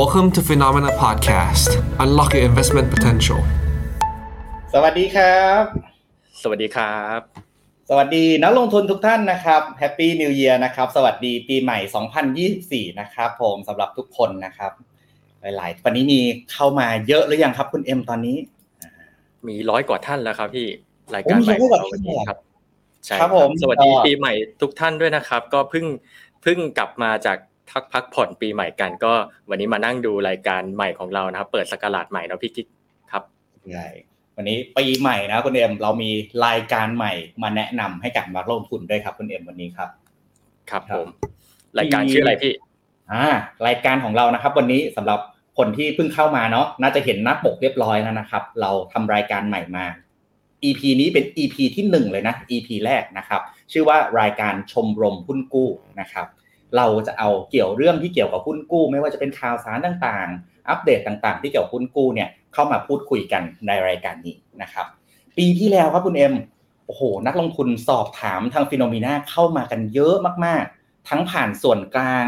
[0.00, 1.70] Welcome to Phenomena Podcast.
[2.04, 3.40] Unlock your investment potential.
[4.72, 5.62] สวัสดีครับ
[6.42, 7.20] สวัสดีครับ
[7.90, 11.78] สวัสดีนักลงทุนทุกท่านนะครับ Happy New Year นะครับ สวัสดีปีใหม่
[12.88, 14.72] 2024 นะครับผมสำหรับทุกคนนะครับ
[15.40, 16.20] หลายๆวันนี้มี
[16.52, 18.36] เข้ามาเยอะหรือยังครับคุณเอ็มตอนนี้
[19.46, 20.66] มีร้อยกว่าท่านแล้วครับพี่
[21.14, 22.38] รายการใหม่โอ้มีร้อยกว่าของเราวันนี้ท่านเหรอครับ
[23.04, 24.32] ใช่ครับผมสวัสดีก็ปีใหม่
[24.62, 25.84] ทุกท่านด้วยนะครับ ก็เพิ่ง
[26.42, 27.38] เพิ่งกลับมาจาก
[27.70, 29.12] ทักพักผ่อนปีใหม่กันก็
[29.50, 32.66] วันนี้มานั่งดูรายการใหม่ของเรานะครับ เปิดสกราดใหม่เนาะพี่กิ๊ก
[33.12, 33.22] ครับ
[33.72, 33.86] ใช่
[34.36, 36.10] วันนี้ปีใหม่นะคุณเอ็มเรามี
[36.46, 37.12] รายการใหม่
[37.42, 39.88] มาแนะนำให้กับนักลงทุนด้วยครับคุณเอ็มวันนี้ครับ
[40.70, 41.08] ครับ ครับผม
[41.78, 42.52] รายการชื่ออะไรพี่
[43.12, 43.24] อ่า
[43.66, 45.20] รายการของเรานะครับ วันนี้สำหรับ
[45.58, 49.86] คนที่เพิ่งเข้ามาเนาะน่าจะเห็นหน้าปกเรียบร้อยแล้วนะครับ เราทำรายการใหม่มา
[50.64, 53.40] EP นี้เป็น EP ที่หนึ่งเลยนะ EP แรกนะครับ
[53.72, 56.26] ชื่อว่ารายการชมรมหุ้นกู้นะครับ
[56.76, 64.86] เราจะเอาเกี่ยวเรื่องที่เกี่ยวกับหุ้นกู้ ไม่ว่าจะเป็นข่าวสารต่างๆ อัปเดตต่างๆ ที่เกี่ยวกับหุ้นกู้เนี่ยเข้ามาพูดคุยกันในรายการนี้นะครับ
[65.36, 66.34] ปีที่แล้วครับคุณเอ็ม
[66.86, 72.26] โอ้โห นักลงทุนสอบถามทาง Finnomena เข้ามากันเยอะมากๆ ทั้งผ่านส่วนกลาง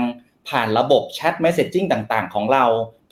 [0.49, 2.65] ผ่านระบบ chat messaging ต่างๆ ของเรา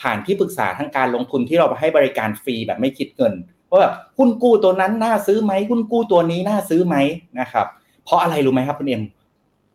[0.03, 3.35] ผ่านที่ปรึกษาทางการลงทุนที่เราให้บริการฟรีแบบไม่คิดเงิน
[3.71, 6.97] ว่าแบบหุ้นกู้ตัวนั้นน่าซื้อไหมหุ้นกู้ตัวนี้น่าซื้อไหม
[7.41, 7.67] นะครับ
[8.05, 9.03] เพราะอะไรรู้ไหมครับคุณเอ็ม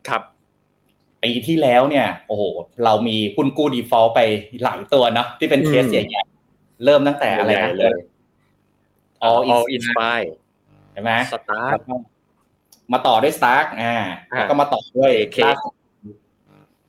[0.08, 0.22] ครับ
[1.24, 2.42] ปีที่แล้วเนี่ย โอ้โห
[2.84, 4.20] เรามีหุ้นกู้ดีฟอลต์ไป
[4.62, 7.98] หลายตัวเนาะที่เป็นเคสอืมใหญ่ๆเริ่มตั้งแต่อะไรใหญ่นะๆเลย
[9.28, 10.30] All All in Inspire
[10.92, 11.94] ใช่ไหม Start แล้วก็
[12.92, 13.96] มาต่อด้วย Stark อ่า
[14.32, 15.74] อ่าแล้วก็มาต่อด้วย JK ล่าสุด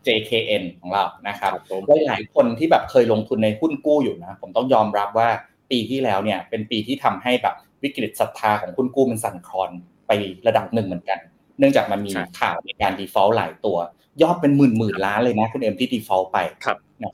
[0.08, 5.30] JKN ของเรานะครับครับผมหลายๆคนที่แบบเคยลงทุนในหุ้นกู้อยู่นะ ผมต้องยอมรับว่า
[5.72, 9.70] ปีที่แล้วเนี่ย เป็นปีที่ทำให้แบบวิกฤตศรัทธาของหุ้นกู้มันสั่นคลอน
[10.08, 10.12] ไป
[10.48, 11.20] ระดับหนึ่งเหมือนกัน
[11.60, 13.78] เนื่องจากมันมีใช่ข่าวในการ default หลายตัว
[14.22, 17.12] ยอดเป็นหมื่นหมื่นล้านเลยนะคุณเอ็มที่ default ไปครับนะ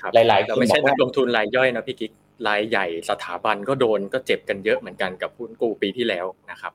[0.00, 2.12] ครับหลายๆคนเราไม่ใช่บอกว่านักลงทุนรายย่อยนะพี่กิ๊ก
[2.48, 6.72] รายใหญ่สถาบันก็โดนก็เจ็บกันเยอะเหมือนกันกับหุ้นกู้ปีที่แล้วนะครับ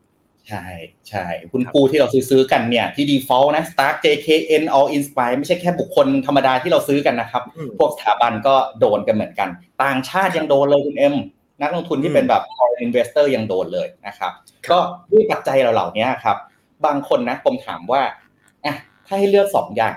[0.48, 0.66] ใช่
[1.10, 9.50] ใช่หุ้นกู้ที่เราซื้อๆกันเนี่ยที่ default นะ Stark JKN All Inspire ไม่ใช่แค่บุคคลธรรมดาที่เราซื้อกันนะครับอืมพวกสถาบันก็โดนกันเหมือนกัน
[9.84, 11.16] ต่างชาติยังโดนเลยคุณเอ็ม
[11.62, 14.32] นักลงทุนที่เป็นแบบ foreign investor ยังโดนเลยนะครับ
[14.72, 14.80] ก็
[15.12, 16.38] ด้วยปัจจัยเหล่านี้ครับ
[16.86, 18.02] บางคนนะผมถามว่า
[18.66, 18.76] อะ
[19.08, 19.96] ถ้าให้เลือกสองอย่าง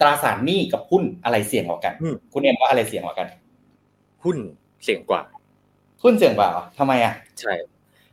[0.00, 3.28] ตราสารหนี้กับหุ้นอะไรเสี่ยงกว่ากันอืมคุณเอ็มว่าอะไรเสี่ยงกว่ากัน
[4.24, 4.36] หุ้น
[4.84, 5.20] เสี่ยงกว่า
[6.02, 7.54] หุ้นเสี่ยงกว่าเหรอทำไมอะ ใช่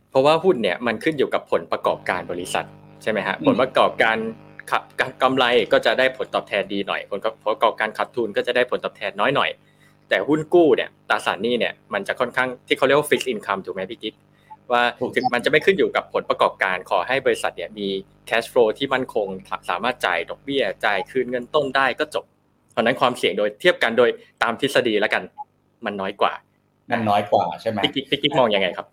[0.09, 2.66] เพราะว่าหุ้นเนี่ยมันขึ้นอยู่กับผลประกอบการบริษัท
[3.01, 4.17] ใช่ไหมฮะอืมผลประกอบการ
[4.72, 7.19] ขับการกำไรก็จะได้ผลตอบแทนดีหน่อย ผล
[7.50, 9.50] ประกอบการขาดทุนก็จะได้ผลตอบแทนน้อยหน่อย
[10.09, 14.13] แต่หุ้นกู้เนี่ยตราสารหนี้เนี่ยมันจะค่อนข้างที่เขาเรียกว่า fixed income ถูกไหมพี่กิ๊ก
[14.72, 17.88] ว่าถูกถึงมันจะไม่ขึ้นอยู่กับผลประกอบการขอให้บริษัทเนี่ยมี
[18.30, 19.28] cash flow ที่มั่นคง
[19.69, 22.25] สามารถจ่ายดอกเบี้ยจ่ายคืนเงินต้นได้ก็จบ
[22.72, 24.09] เพราะฉะนั้นความเสี่ยงโดยเทียบกันโดย
[24.44, 25.24] ตามทฤษฎีแล้วกัน
[25.85, 26.34] มันน้อยกว่า
[26.91, 28.88] มันน้อยกว่าใช่ไหมพี่กิ๊กพี่กิ๊กมองยังไงครับ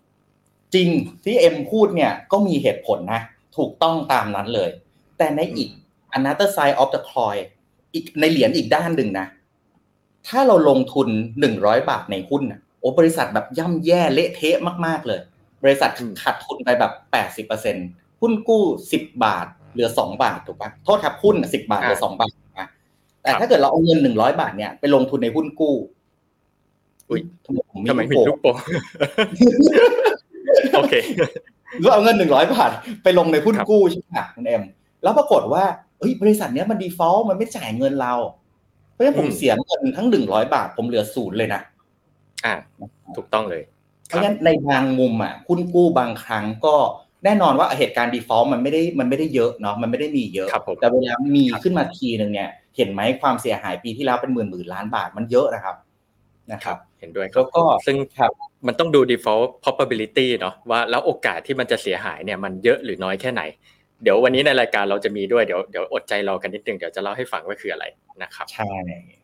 [0.75, 0.89] จริง
[1.23, 3.21] ที่เอ็มพูดเนี่ยก็มีเหตุผลนะ
[3.57, 4.69] ถูกต้องตามนั้นเลย
[5.17, 5.69] แต่ในอีก
[6.17, 7.41] another side of the coin
[7.93, 9.27] อีกในเหรียญอีกด้านหนึ่งนะ
[10.27, 11.07] ถ้าเราลงทุน
[11.39, 15.19] หนึ่งร้อยบาทในหุ้นนะโอ้บริษัทแบบย่ำแย่เละเทะมาก ๆเลย
[15.63, 17.75] บริษัทอืมขาดทุนไปแบบแปดสิบเปอร์เซ็น
[18.21, 22.67] หุ้นกู้สิบบาทเหลือสองบาทถูกปะโทษครับหุ้นสิบบาทเหลือสองบาทนะ
[23.23, 25.75] แต่ถ้าเกิดเราเอาเงินหนึ่งร้อยบาทเนี่ยไปลงทุนในหุ้นกู้
[27.09, 28.77] อุ๊ยทำไมผมทำไมมีลูกลูกโป่งโป่ง
[30.77, 30.93] โอเค
[31.79, 32.71] หรือเอาเงินหนึ่งร้อยบาท
[33.03, 34.63] ไปลงในหุ้นครับกู้ใช่ไหมคุณเอ็ม
[35.03, 35.63] แล้วปรากฏว่า
[35.99, 38.13] เฮ้ยบริษัทเนี้ยมัน default มันไม่จ่ายเงินเรา
[38.91, 41.61] เพราะฉะนั้นผมเสียเงินทั้งหนึ่งร้อยบาท ผมเหลือศูนย์เลยนะ
[42.45, 42.53] อ่า
[43.17, 43.63] ถูกต้องเลย
[44.07, 46.75] เพราะฉะนั้นในบางมุมอะหุ้นกู้บางครั้งก็
[47.25, 55.75] แน่นอนว่าเหตุการณ์ default มันไม่ได้มันไม่ได้เยอะเนาะมันไม่ได้มีเยอะครับผมแต่เวลามีครับขึ้นมาทีหนึ่งเนี่ย เห็นไหมความเสียหายปีที่แล้วเป็นหมื่นหมื่นล้านบาทมันเยอะนะครับ
[56.51, 58.31] นะครับ เห็นด้วยครับ แล้วก็ซึ่งครับ
[58.67, 63.41] มันต้องดู default probability เนาะว่าแล้วโอกาสที่มันจะเสียหายเนี่ยมันเยอะหรือน้อยแค่ไหน
[64.03, 67.85] เดี๋ยววันนี้ในรายการเราจะมีด้วยเดี๋ยวเดี๋ยวอดใจรอกันนิดนึงเดี๋ยวจะเล่าให้ฟังว่าคืออะไร
[68.23, 68.67] นะครับใช่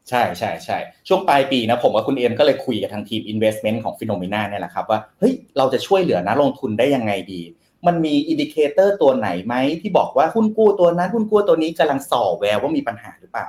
[0.09, 0.78] ใช่ใช่ใช่
[1.08, 7.41] ช่วงปลายปีนะผมกับคุณเอ็มก็เลยคุยกับทางทีม Investment ของ Finnomena เนี่ยแหละครับว่าเฮ้ยเราจะช่วยเหลือนักลงทุนได้ยังไงดี
[7.88, 13.47] มันมี indicator ตัวไหนไหมที่บอกว่าหุ้นกู้ตัวนั้นหุ้นกู้ตัวนี้กำลังส่อแววว่ามีปัญหาหรือเปล่า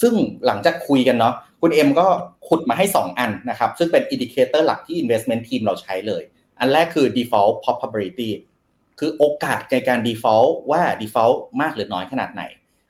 [0.00, 0.14] ซึ่ง
[0.46, 2.06] หลังจากคุยกันเนาะคุณเอ็มก็
[2.48, 6.22] ขุดมาให้ 2 อันนะครับ ซึ่งเป็น indicator หลักที่ Investment Team เราใช้เลย
[6.58, 8.30] อันแรกคือ default probability
[8.98, 12.42] คือโอกาสในการ default ว่า default มากหรือน้อยขนาดไหน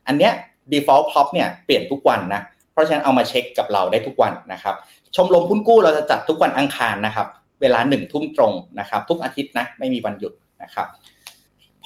[0.06, 0.32] อันเนี้ย
[0.73, 2.43] default prob เนี่ยเปลี่ยนทุกวันนะ
[2.76, 4.75] เพราะฉะนั้นเอามาเช็คกับเราได้ทุกวันนะครับ
[5.17, 7.26] ชมรมหุ้นกู้เราจะจัดทุกวันอังคารนะครับ
[7.61, 10.32] เวลาหนึ่งทุ่มตรงนะครับ ทุกอาทิตย์นะไม่มีวันหยุด
[10.62, 10.87] นะครับ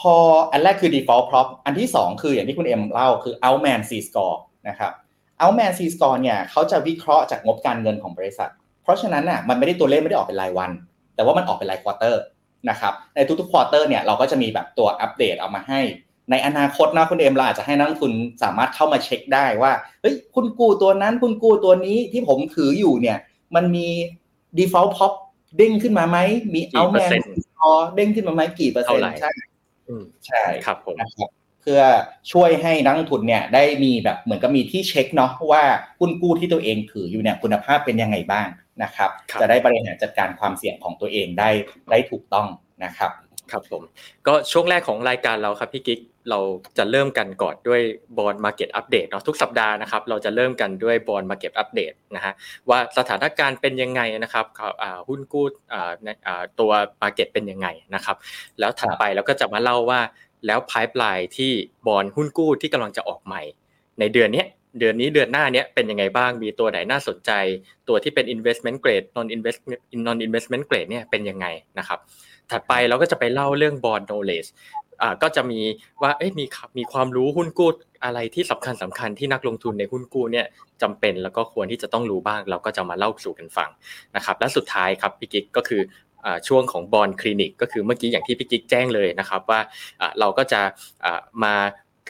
[0.00, 0.14] พอ
[0.52, 4.36] อันแรกคือ default prob อันที่สองคืออย่างที่คุณเอ็มเล่าคือ Altman Z-Score
[4.68, 4.92] นะครับ
[5.40, 8.50] Altman Z-Score เนี่ยเขาจะวิเคราะห์จากงบการเงินของบริษัท
[8.82, 10.70] เพราะฉะนั้นน่ะมันไม่ได้ตัวเลขไม่ได้ออกเป็นรายวัน
[11.14, 12.22] แต่ว่ามันออกเป็นราย quarter
[12.70, 15.80] นะครับในทุกๆ quarter เนี่ยเราก็จะมีแบบตัวอัปเดตเอามาให้
[16.30, 18.12] ในอนาคตนะคุณเอ็มเราอาจจะให้นักลงทุน
[18.42, 23.18] สามารถเข้ามาเช็คได้ว่าเฮ้ยหุ้นกู้ตัวนั้นหุ้นกู้ตัวนี้ที่ผมถืออยู่เนี่ย
[23.54, 23.88] มันมี
[24.58, 25.12] default prob
[25.56, 26.18] เด้งขึ้นมาไหม
[26.54, 27.10] มี Outman
[27.46, 29.30] Score เด้งขึ้นมาไหมกี่เปอร์เซ็นต์ใช่
[30.26, 31.30] ใช่ครับผมนะครับ
[31.60, 31.80] เพื่อ
[32.32, 35.62] ช่วยให้นักลงทุนเนี่ยได้มีแบบเหมือนกับมีที่เช็คเนาะว่า
[35.98, 38.48] หุ้นกู้ที่ตัวเองถืออยู่เนี่ยคุณภาพเป็นยังไงบ้าง
[38.82, 39.10] นะครับ
[39.40, 41.50] จะได้บริหารจัดการความเสี่ยงของตัวเองได้
[41.90, 42.46] ได้ถูกต้อง
[42.84, 43.10] นะครับ
[43.52, 43.82] ครับผม
[44.26, 46.00] ก็ช่วงแรกของรายการเราครับพี่กิ๊ก
[46.30, 46.38] เรา
[46.78, 47.80] จะเริ่มกันก่อนด้วย
[48.18, 52.32] บอลมาเก็ตอัปเดตเนาะทุกสัปดาห์นะครับเราจะเริ่มกันด้วยบอลมาเก็ตอัปเดตนะฮะ
[52.68, 54.46] ว่าสถานการณ์เป็นยังไงนะครับ
[55.08, 55.46] หุ้นกู้
[56.60, 58.16] ตัวมาเก็ตเป็นยังไงนะครับ
[58.58, 60.00] แล้วถัดไปเราก็จะมาเล่าว่า
[60.46, 61.52] แล้วไพ่ปลายที่
[61.86, 63.42] บอลหุ้นกู้ที่กำลังจะออกใหม่
[64.00, 64.44] ในเดือนนี้
[64.78, 67.30] เดือนนี้เดือนหน้าเนี้ยเป็นยังไงบ้างมีตัวไหนน่าสนใจ
[67.88, 71.46] ตัวที่เป็น investment grade non investment non investment grade เนี่ยเป็นยังไง
[71.78, 71.98] นะครับ
[72.50, 74.50] ถัดไปเราก็จะไปเล่าเรื่อง bond knowledge
[75.02, 75.60] อ่าก็จะมี
[76.02, 76.44] ว่าเอ๊ะมี
[76.78, 77.70] มีความรู้หุ้นกู้
[78.04, 80.46] อะไรที่สำคัญสำคัญที่นักลงทุนในหุ้นกู้เนี่ย
[80.82, 83.70] จำเป็นแล้วก็ควรที่จะต้องรู้บ้าง เราก็จะมาเล่าสู่กันฟัง
[84.16, 85.82] นะครับ และสุดท้ายครับพี่กิ๊กก็คือ
[86.48, 89.60] ช่วงของ Bond Clinic ก็คือเมื่อกี้อย่างที่พี่กิ๊กแจ้งเลยนะครับว่า
[90.20, 90.60] เราก็จะ
[91.44, 91.54] มา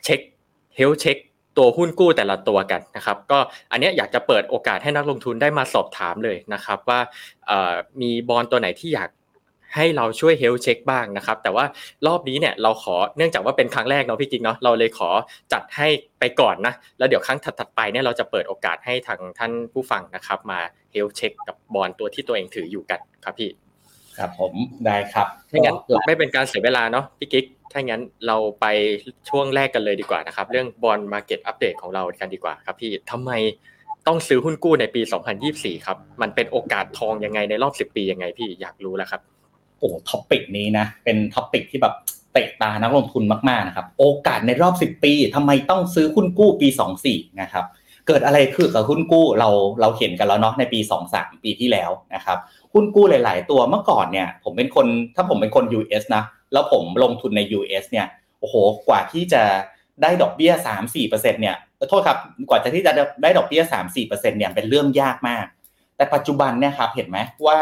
[0.04, 0.20] เช็ค
[0.76, 1.16] health check
[1.58, 3.38] ตัวหุ้นกู้แต่ละตัวกันนะครับ ก็
[3.70, 7.00] อันนี้อยากจะเปิดโอกาสให้นักลงทุนได้มาสอบถามเลยนะครับ ว่า
[8.00, 9.10] มีบอลตัวไหนที่อยาก
[9.74, 11.64] ให้เราช่วย health check บ้างนะครับ แต่ว่า
[12.06, 15.10] รอบนี้เนี่ยเราขอเนื่องจากว่าเป็นครั้งแรกเนาะพี่กิ๊กเนาะเราเลยขอ
[15.52, 15.88] จัดให้
[16.20, 20.60] ไปก่อนนะแล้วเดี๋ยวครั้งถัดๆไปเนี่ยเราจะเปิดโอกาสให้ทางท่านผู้ฟังนะครับ มา
[20.92, 23.50] health check กับ bond ตัวที่ตัวเองถืออยู่กันครับพี่
[24.18, 24.52] ครับผม
[24.86, 25.76] ได้ครับถ้างั้น
[26.06, 28.66] ไม่เป็นการเสียเวลาเนาะพี่กิ๊กถ้างั้นเราไป
[29.28, 33.30] ช่วงแรกกันเลยดีกว่านะครับ เรื่อง bond market update ของเรากันดีกว่าครับพี่ทำไม
[34.06, 35.02] ต้องซื้อหุ้นกู้ในปี
[35.44, 39.20] 2024 ครับ มันเป็นโอกาสทองยังไงในรอบ 10 ปียังไงพี่อยากรู้แล้วครับ
[39.80, 41.94] โอ้ topic นี้นะ เป็น topic ที่แบบ
[42.32, 46.68] เตะตานักลงทุนมากๆนะครับ โอกาสในรอบ 10 ปีทำไมต้องซื้อหุ้นกู้ปี
[47.04, 47.64] 24 นะครับ
[48.06, 49.48] เกิดอะไรขึ้นกับหุ้นกู้เรา
[49.80, 50.80] เราเห็นกันแล้วเนาะในปี
[51.12, 52.38] 23 ปีที่แล้วนะครับ
[52.72, 54.86] หุ้นกู้หลาย ๆ ตัวเมื่อก่อนเนี่ย ผมเป็นคน
[55.16, 58.06] ถ้าผมเป็นคน US นะ แล้วผมลงทุนใน US เนี่ย
[58.40, 58.54] โอ้โห
[58.88, 59.42] กว่าที่จะ
[60.02, 60.52] ได้ดอกเบี้ย
[60.96, 61.56] 3-4%เนี่ย
[61.88, 62.18] โทษครับ
[62.48, 62.92] กว่าจะที่จะ
[63.22, 65.46] ได้ดอกเบี้ย 3-4%เนี่ยเป็นเรื่องยากมาก
[65.96, 67.58] แต่ปัจจุบันเนี่ยครับเห็นไหมว่า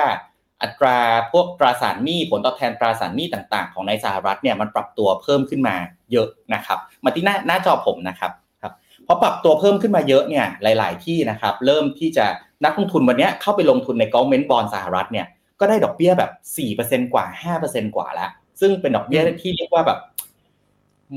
[0.62, 0.98] อัตรา
[1.32, 5.76] พวกตราสารหนี้ผลตอบแทนตราสารหนี้ต่างๆ ของในสหรัฐเนี่ยมันปรับตัวเพิ่มขึ้นมา
[6.12, 8.32] เยอะนะครับมาที่หน้าหน้าจอผมนะครับ
[8.62, 8.72] ครับ
[9.06, 12.26] พอปรับตัวเพิ่มขึ้นมาเยอะเนี่ยหลาย ๆ ที่นะครับเริ่มที่จะ
[12.64, 15.26] นักลงทุนวันนี้เข้าไปลงทุนในกองเมนต์บอลสหรัฐเนี่ย
[15.60, 16.30] ก็ได้ดอกเบี้ยแบบ
[16.76, 17.24] 4%กว่า
[17.60, 19.98] 5%กว่าแล้ว ซึ่งเป็นดอกเบี้ยที่เรียกว่าแบบ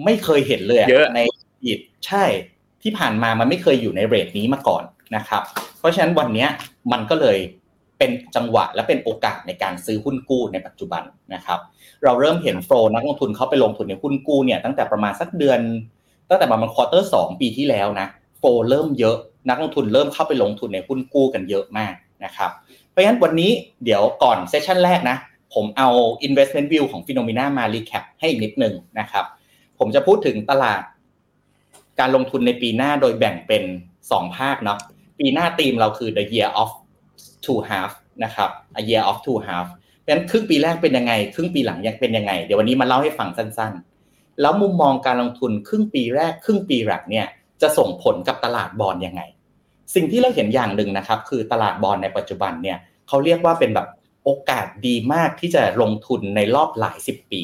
[0.06, 0.80] ไม่เคยเห็นเลย
[1.16, 1.20] ใน
[1.64, 2.24] อีกใช่
[2.84, 4.84] ที่ผ่านมามันไม่เคยอยู่ใน rate นี้มาก่อน
[5.16, 5.42] นะครับ
[5.80, 6.48] เพราะฉะนั้นวันนี้
[6.92, 7.38] มันก็เลย
[8.02, 11.04] เป็นจังหวะและเป็นโอกาสในการซื้อหุ้นกู้ในปัจจุบัน
[11.34, 11.60] นะครับ
[12.04, 15.60] เราเริ่มเห็น flow นักลงทุนเขาไปลงทุนในหุ้นกู้เนี่ยตั้งแต่ประมาณสักเดือน
[16.30, 18.08] ตั้งแต่ประมาณ quarter สองปีที่แล้วนะ
[18.40, 19.18] flow เริ่มเยอะ
[19.50, 21.94] นักลงทุนเริ่มเข้าไปลงทุนในหุ้นกู้กันเยอะมาก
[22.24, 22.52] นะครับ
[22.90, 23.52] เพราะฉะนั้นวันนี้
[23.84, 25.18] เดี๋ยวก่อน session แรกนะ
[25.54, 25.90] ผมเอา
[26.28, 29.26] investment view ของ Finnomena มา recap ให้อีกนิดนึงนะครับ
[29.80, 30.82] ผมจะพูดถึงตลาด
[32.00, 33.64] การลงทุนในปีหน้าโดยแบ่งเป็น
[34.02, 34.80] 2 ภาคเนาะ
[35.20, 36.70] ปีหน้าธีมเราคือ the year of
[37.46, 37.92] two half
[38.24, 39.68] นะครับ a year of two half
[40.02, 47.28] เพราะฉะนั้นครึ่งปีแรกเป็นยังไง ครึ่งปีหลังยังเป็นยังไง เดี๋ยววันนี้มาเล่าให้ฟังสั้นๆ แล้วมุมมองการลงทุนครึ่งปีแรก ครึ่งปีหลังเนี่ย
[47.62, 49.22] จะส่งผลกับตลาดบอลยังไง
[49.96, 53.88] สิ่งที่เราเห็นอย่างหนึ่งนะครับ คือตลาดบอลในปัจจุบันเนี่ยเขาเรียกว่าเป็นแบบ
[54.26, 57.42] โอกาสดีมากที่จะลงทุนในรอบหลายสิบปี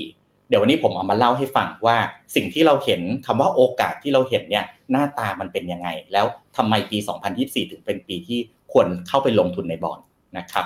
[0.49, 1.97] เดี๋ยววันนี้ผมเอามาเล่าให้ฟังว่า
[2.35, 6.25] สิ่งที่เราเห็นคำว่าโอกาสที่เราเห็นเนี่ยหน้าตามันเป็นยังไง แล้ว
[6.57, 6.97] ทำไมปี
[7.35, 8.39] 2024 ถึงเป็นปีที่
[8.77, 9.99] ควรเข้าไปลงทุนในบอล
[10.37, 10.65] นะครับ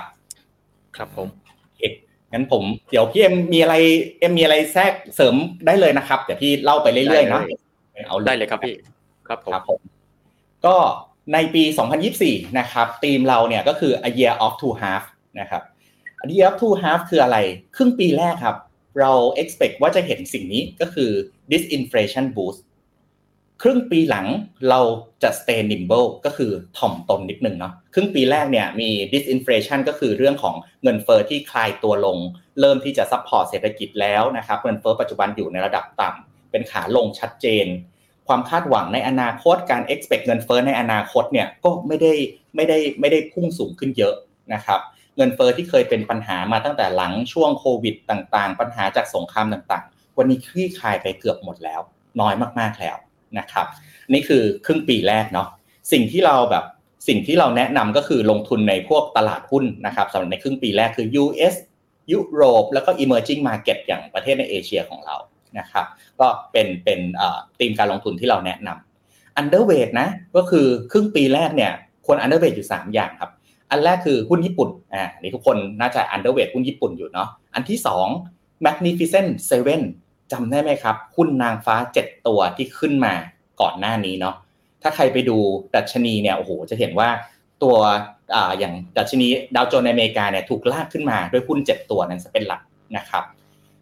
[0.96, 1.28] ครับผม
[1.78, 1.92] เอก
[2.32, 3.74] งั้นผมเดี๋ยวพี่เอ็มมีอะไร
[4.20, 5.34] เอ็มมีอะไรแทรกเสริม
[5.66, 7.42] ได้เลยนะครับเดี๋ยวพี่เล่าไปเรื่อยๆนะ
[8.08, 8.74] เอาได้เลยครับพี่
[9.28, 9.38] ครับ
[9.68, 9.80] ผม
[10.66, 10.76] ก็
[11.32, 11.62] ในปี
[12.10, 15.02] 2024 นะครับธีมเราเนี่ยก็คือ a year of two half
[15.40, 15.62] นะครับ
[16.24, 17.38] a year of two half คืออะไร
[17.76, 18.56] ครึ่งปีแรกครับ
[19.00, 21.10] เรา expect ว่าจะเห็นสิ่งนี้ก็คือ
[21.50, 22.60] disinflation boost
[23.64, 24.26] ครึ่งปีหลัง
[24.70, 24.80] เรา
[25.22, 32.18] จะ stay nimble ก็คือถ่อมตนนิดนึงเนาะครึ่งปีแรกเนี่ยมี disinflation ก็คือเรื่องของเงินเฟ้อที่คลายตัวลง
[32.60, 37.66] เริ่มที่จะ support เศรษฐกิจแล้วนะครับเงินเฟ้อปัจจุบันอยู่ในระดับต่ำเป็นขาลงชัดเจน
[38.28, 42.12] ความคาดหวังในอนาคตการ expect เงินเฟ้อในอนาคตเนี่ยก็ไม่ได้
[42.56, 44.14] ไม่ได้ไม่ได้พุ่งสูงขึ้นเยอะ
[44.54, 44.80] นะครับ
[45.16, 51.80] เงินเฟ้อที่เคยเป็นปัญหามาตั้งแต่หลังช่วงโควิดต่างๆ ปัญหาจากสงครามต่างๆ วันนี้คลี่คลายไปเกือบหมดแล้ว
[52.20, 52.98] น้อยมากๆแล้ว
[53.38, 53.66] นะครับ
[54.12, 55.48] นี่คือครึ่งปีแรกเนาะ
[55.92, 56.64] สิ่งที่เราแบบ
[57.08, 61.54] สิ่งที่เราแนะนำก็คือลงทุนในพวกตลาดหุ้นนะครับสำหรับในครึ่งปีแรกคือ US
[62.12, 65.16] ยุโรปแล้วก็ emerging market อย่างประเทศในเอเชียของเรา
[65.58, 65.86] นะครับ
[66.20, 67.00] ก็เป็นเป็น
[67.58, 71.72] ธีมการลงทุนที่เราแนะนำ underweight นะก็คือครึ่งปีแรกเนี่ย
[72.06, 73.30] ควร underweight อยู่ 3 อย่างครับ
[73.70, 77.78] อันแรกคือหุ้นญี่ปุ่นอ่านี่ทุกคนน่าจะ underweight หุ้นญี่ปุ่นอยู่เนาะอันที่
[78.22, 79.80] 2 magnificent seven
[80.32, 83.14] จำได้ไหมครับ หุ้นนางฟ้า 7 ตัวที่ขึ้นมา
[83.60, 84.36] ก่อนหน้านี้เนาะ
[84.82, 85.36] ถ้าใครไปดู
[85.74, 87.08] ดัชนีเนี่ยโอ้โหจะเห็นว่า
[87.62, 87.76] ตัว
[88.34, 92.62] ออย่างดัชนีดาวโจนส์ในอเมริกาเนี่ยถูกลากขึ้นมาด้วยหุ้น 7 ตัวนั้นจะเป็นหลัก
[92.96, 93.24] นะครับ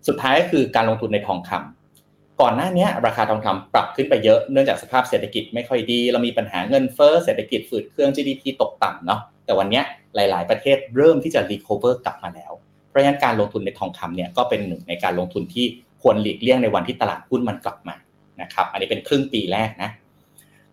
[0.09, 9.83] สุดท้ายก็คือการลงทุนในทองคำก่อนหน้านี้ราคาทองคำปรับขึ้นไปเยอะเนื่องจากสภาพเศรษฐกิจไม่ค่อยดี เรามีปัญหาเงินเฟ้อเศรษฐกิจฝืดเครื่อง GDP ตกต่ำเนาะแต่วันนี้
[10.15, 12.53] หลาย ๆ ประเทศเริ่มที่จะรีคอเวอร์กลับมาแล้ว
[12.89, 15.67] เพราะฉะนั้นการลงทุนในทองคำเนี่ยก็เป็นหนึ่งในการลงทุนที่
[16.03, 17.97] ควรหลีกเลี่ยงในวันที่ตลาดหุ้นมันกลับมา
[18.43, 19.91] นะครับ อันนี้เป็นครึ่งปีแรกนะ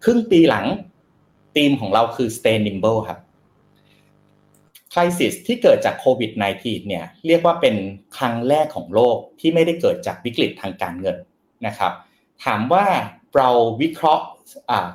[0.03, 0.65] ครึ่งปีหลัง
[1.55, 3.19] ธีมของเราคือ stay nimble ครับ
[4.93, 6.31] คริสิสที่เกิดจากโควิด
[6.62, 7.75] -19 เนี่ยเรียกว่าเป็น
[8.17, 11.17] ครั้งแรกของโลกที่ไม่ได้เกิดจากวิกฤตทางการเงิน
[11.67, 11.91] นะครับ
[12.46, 12.86] ถามว่า
[13.36, 13.50] เรา
[13.81, 14.25] วิเคราะห์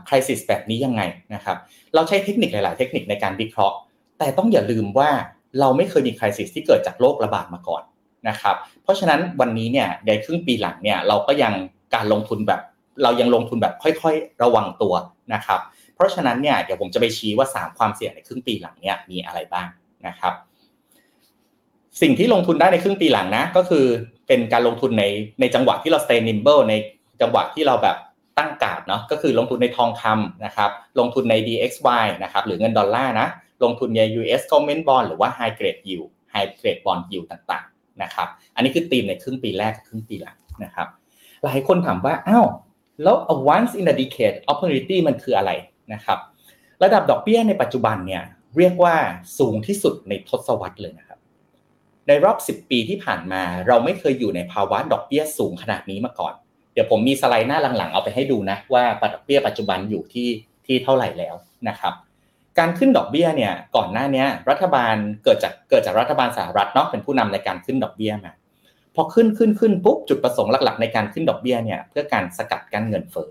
[0.08, 1.02] คริสิสแบบนี้ยังไง
[1.34, 1.56] นะครับ
[1.94, 3.76] เราใช้เทคนิคหลาย ๆ เทคนิคในการวิเคราะห์
[4.18, 5.10] แต่ต้องอย่าลืมว่า
[5.60, 7.82] เราไม่เคยมีคริสิสที่เกิดจากโรคระบาดมาก่อน
[8.28, 11.52] นะครับ เพราะฉะนั้นวันนี้เนี่ยในครึ่งปีหลังเนี่ยเราก็ยัง
[11.94, 12.60] การลงทุนแบบ
[13.02, 14.94] เรายังลงทุนแบบค่อยๆ ระวังตัว
[15.34, 15.60] นะครับ
[15.94, 19.68] เพราะฉะนั้นเนี่ยเดี๋ยวผมจะไปชี้ว่า 3 ความเสี่ยงในครึ่งปีหลังเนี่ยมีอะไรบ้าง
[20.06, 20.34] นะครับ
[22.02, 23.86] สิ่งที่ลงทุนได้ในครึ่งปีหลังนะ ก็คือ
[24.28, 25.04] เป็นการลงทุนใน
[25.40, 26.74] ในจังหวะที่เรา stay nimble ใน
[27.20, 27.96] จังหวะที่เราแบบ
[28.38, 33.28] ตั้งกาดเนาะก็คือลงทุนในทองคำนะครับ ลงทุนใน DXY นะครับหรือเงินดอลลาร์นะ
[33.64, 37.64] ลงทุนใน US government bond หรือว่า high grade yield high grade bond yield ต่าง
[38.02, 40.88] นะครับ อันนี้คือธีมในครึ่งปีแรกกับครึ่งปีหลังนะครับ
[41.44, 42.46] หลายคนถามว่าอ้าว
[43.02, 43.16] แล้ว
[43.54, 45.50] once in a decade opportunity มันคืออะไร
[45.92, 46.18] นะครับ
[46.82, 48.22] ระดับดอกเบี้ยในปัจจุบันเนี่ย
[48.56, 48.96] เรียกว่า
[49.38, 51.18] สูงที่สุดในทศวรรษเลยนะครับ
[52.08, 56.34] ในรอบ 10 ปีที่ผ่านมา เราไม่เคยอยู่ในภาวะดอกเบี้ยสูงขนาดนี้มาก่อน
[56.72, 58.84] เดี๋ยวผมมีสไลด์หน้าหลังๆ เอาไปให้ดูนะว่า
[59.14, 60.28] ดอกเบี้ยปัจจุบันอยู่ที่
[60.66, 61.34] ที่เท่าไหร่แล้ว
[61.68, 61.94] นะครับ
[62.58, 64.94] การขึ้นดอกเบี้ยเนี่ยก่อนหน้านี้รัฐบาล
[65.24, 68.32] เกิดจากเกิดจากรัฐบาลสหรัฐเนาะเป็นผู้นำในการขึ้นดอกเบี้ยมา
[68.94, 73.30] พอขึ้นขึ้นขึ้นปุ๊บจุดประสงค์หลัก ๆ ในการขึ้นดอกเบี้ยเนี่ยเพื่อการสกัดกั้นเงินเฟ้อ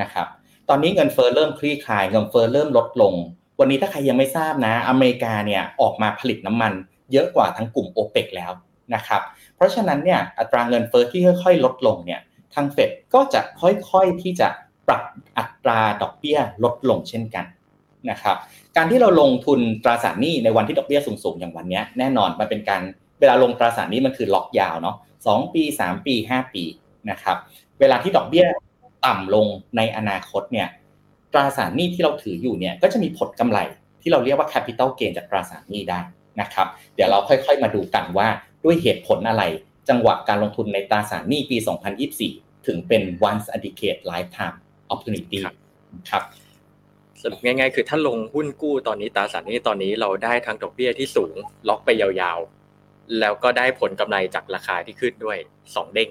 [0.00, 0.26] นะครับ
[0.68, 3.14] ตอนนี้เงินเฟ้อเริ่มคลี่คลายเงินเฟ้อเริ่มลดลง
[3.60, 6.72] วันนี้ถ้าใครยังไม่ทราบนะ อเมริกาเนี่ยออกมาผลิตน้ำมัน
[7.12, 8.52] เยอะกว่าทั้งกลุ่มโอเปกแล้ว
[8.94, 9.22] นะครับ
[9.56, 12.20] เพราะฉะนั้นเนี่ยอัตราเงินเฟ้อที่ค่อย ๆ ลดลงเนี่ย
[12.54, 14.48] ทางเฟดก็จะค่อยๆที่จะ
[14.88, 15.02] ปรับ
[15.38, 17.44] อัตราดอกเบี้ยลดลงเช่นกัน
[18.10, 18.36] นะครับ
[18.76, 22.82] การที่เราลงทุนตราสารหนี้ในวันที่ดอกเบี้ยสูงๆอย่างวันนี้แน่นอนมันเป็นการ
[23.20, 26.64] เวลาลงตราสารหนี้มันคือล็อกยาวเนาะสองปีสามปีห้าปี
[27.10, 27.36] นะครับ
[27.80, 28.44] เวลาที่ดอกเบี้ย
[29.06, 30.68] ต่ำลงในอนาคตเนี่ย
[31.32, 33.58] ตราสารหนี้ที่เราถืออยู่เนี่ยก็จะมีผลกำไร
[34.02, 36.00] ที่เราเรียกว่า capital gain จากตราสารหนี้ได้
[36.40, 38.28] นะครับเดี๋ยวเราค่อยๆมาดูกันว่า
[38.64, 39.42] ด้วยเหตุผลอะไร
[39.88, 41.56] จังหวะการลงทุนในตราสารหนี้ปี
[42.12, 44.56] 2024 ถึงเป็น once a decade lifetime
[44.92, 45.38] opportunity
[46.10, 46.22] ครับ
[47.22, 51.34] สรุปง่ายๆ คือถ้าลงหุ้นกู้ตอนนี้ตราสารหนี้ตอนนี้เราได้ทั้งดอกเบี้ยที่สูง
[51.68, 56.10] ล็อกไปยาวๆ แล้วก็ได้ผลกำไรจากราคาที่ขึ้นด้วย2เด้ง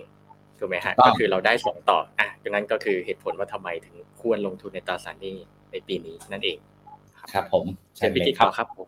[0.60, 5.38] ถูกไหมฮะก็คือเราได้สองต่ออะดังนั้นก็คือเหตุผลว่าทำไมถึงควรลงทุนในตราสารหนี้
[5.72, 6.58] ในปีนี้นั่นเอง
[7.32, 8.88] ครับ ผมเชิญพี่ครับครับผม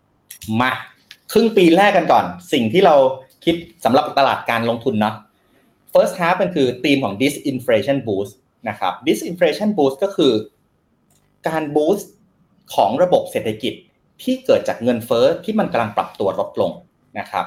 [0.61, 0.71] มา
[1.31, 2.95] ครึ่งปีแรกกันก่อน สิ่งที่เรา
[3.45, 5.15] คิดสำหรับตลาดการลงทุนเนาะ
[5.93, 8.33] first half มันคือธีมของ disinflation boost
[8.69, 10.31] นะครับ disinflation boost ก็คือ
[11.47, 12.07] การ boost
[12.75, 13.73] ของระบบเศรษฐกิจ
[14.23, 16.71] ที่เกิดจากเงินเฟ้อที่มันกำลังปรับตัวลดลง
[17.19, 17.45] นะครับ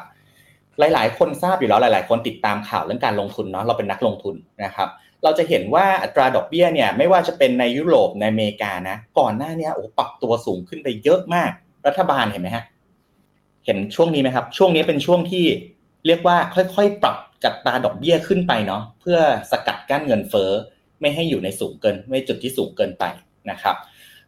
[0.78, 4.34] หลาย ๆ คนทราบอยู่แล้วหลาย ๆ คนติดตามข่าวเรื่องการลงทุนเนาะเราเป็นนักลงทุน
[4.64, 4.88] นะครับ
[5.25, 11.50] เราจะเห็นว่าอัตราดอกเบี้ยเนี่ยไม่ว่าจะเป็นในยุโรปในอเมริกานะก่อนหน้านี้โอ้ปรับตัวสูงขึ้นไปเยอะมาก
[11.87, 12.64] รัฐบาลเห็นไหมฮะ
[13.66, 15.44] เห็นช่วงนี้ไหมครับ ช่วงนี้เป็นช่วงที่
[16.06, 19.18] เรียกว่าค่อย ๆ ปรับจัดตาดอกเบี้ยขึ้นไปเนาะเพื่อ
[19.50, 20.50] สกัดกั้นเงินเฟ้อ
[21.00, 23.04] ไม่ให้อยู่ในสูงเกินไม่จุดที่สูงเกินไป
[23.50, 23.76] นะครับ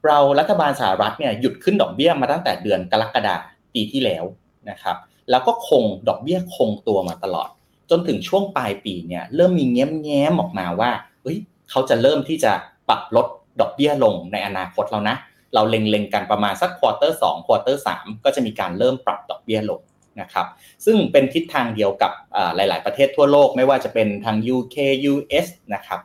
[0.07, 3.41] เรารัฐบาลสหรัฐเนี่ยหยุดขึ้นดอกเบี้ยมาตั้งแต่เดือนกรกฎาคม
[3.75, 4.25] ปีที่แล้ว
[4.71, 4.97] นะครับ
[5.31, 7.49] แล้วก็คงดอกเบี้ยคงตัวมาตลอด
[7.91, 10.91] จนถึงช่วงปลายปีเนี่ยเริ่มมีแง้มแง้มออกมาว่า
[11.23, 11.39] เฮ้ย
[11.71, 12.53] เขาจะเริ่มที่จะ
[12.89, 13.27] ปรับลด
[13.61, 15.17] ดอกเบี้ยลงในอนาคตแล้วนะ
[15.55, 19.81] เราเล็งๆกันประมาณสัก quarter สอง quarter สามก็จะมีการเริ่มปรับดอกเบี้ยลง
[20.21, 20.47] นะครับ
[20.85, 22.13] ซึ่งเป็นทิศทางเดียวกับ
[22.57, 24.77] หลาย ๆ ประเทศทั่วโลกไม่ว่าจะเป็นทาง UK
[25.13, 26.01] US นะครับ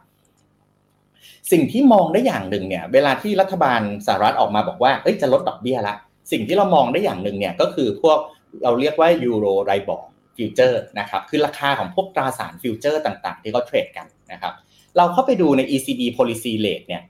[1.52, 5.96] สิ่งที่มองได้อย่างหนึ่งเนี่ยเวลาที่รัฐบาลสหรัฐออกมาบอกว่าเอ้ยจะลดดอกเบี้ยละ
[6.32, 8.18] สิ่งที่เรามองได้อย่างหนึ่งเนี่ยก็คือพวก
[8.64, 14.54] เราเรียกว่า Euribor future นะครับคือราคาของพวกตราสาร future ต่างๆ ที่เขา trade กันนะครับ
[14.98, 17.04] เราเข้าไปดูใน ECB policy rate เนี่ย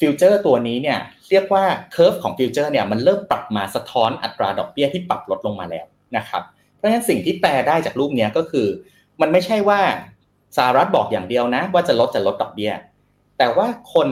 [0.00, 0.98] future ตัวนี้เนี่ย
[1.30, 5.86] เรียกว่า curve ของ future เนี่ยมันเริ่มปรับมาสะท้อนอัตราดอกเบี้ยที่ปรับลดลงมาแล้ว
[6.16, 6.42] นะครับ
[6.76, 8.66] เพราะฉะนั้นสิ่งที่แปลได้จากรูปนี้ก็คือ
[9.20, 9.80] มันไม่ใช่ว่า
[10.56, 12.72] สหรัฐบอกอย่างเดียวนะ ว่าจะลดจะลดดอกเบี้ย
[13.38, 14.08] แต่ว่าคน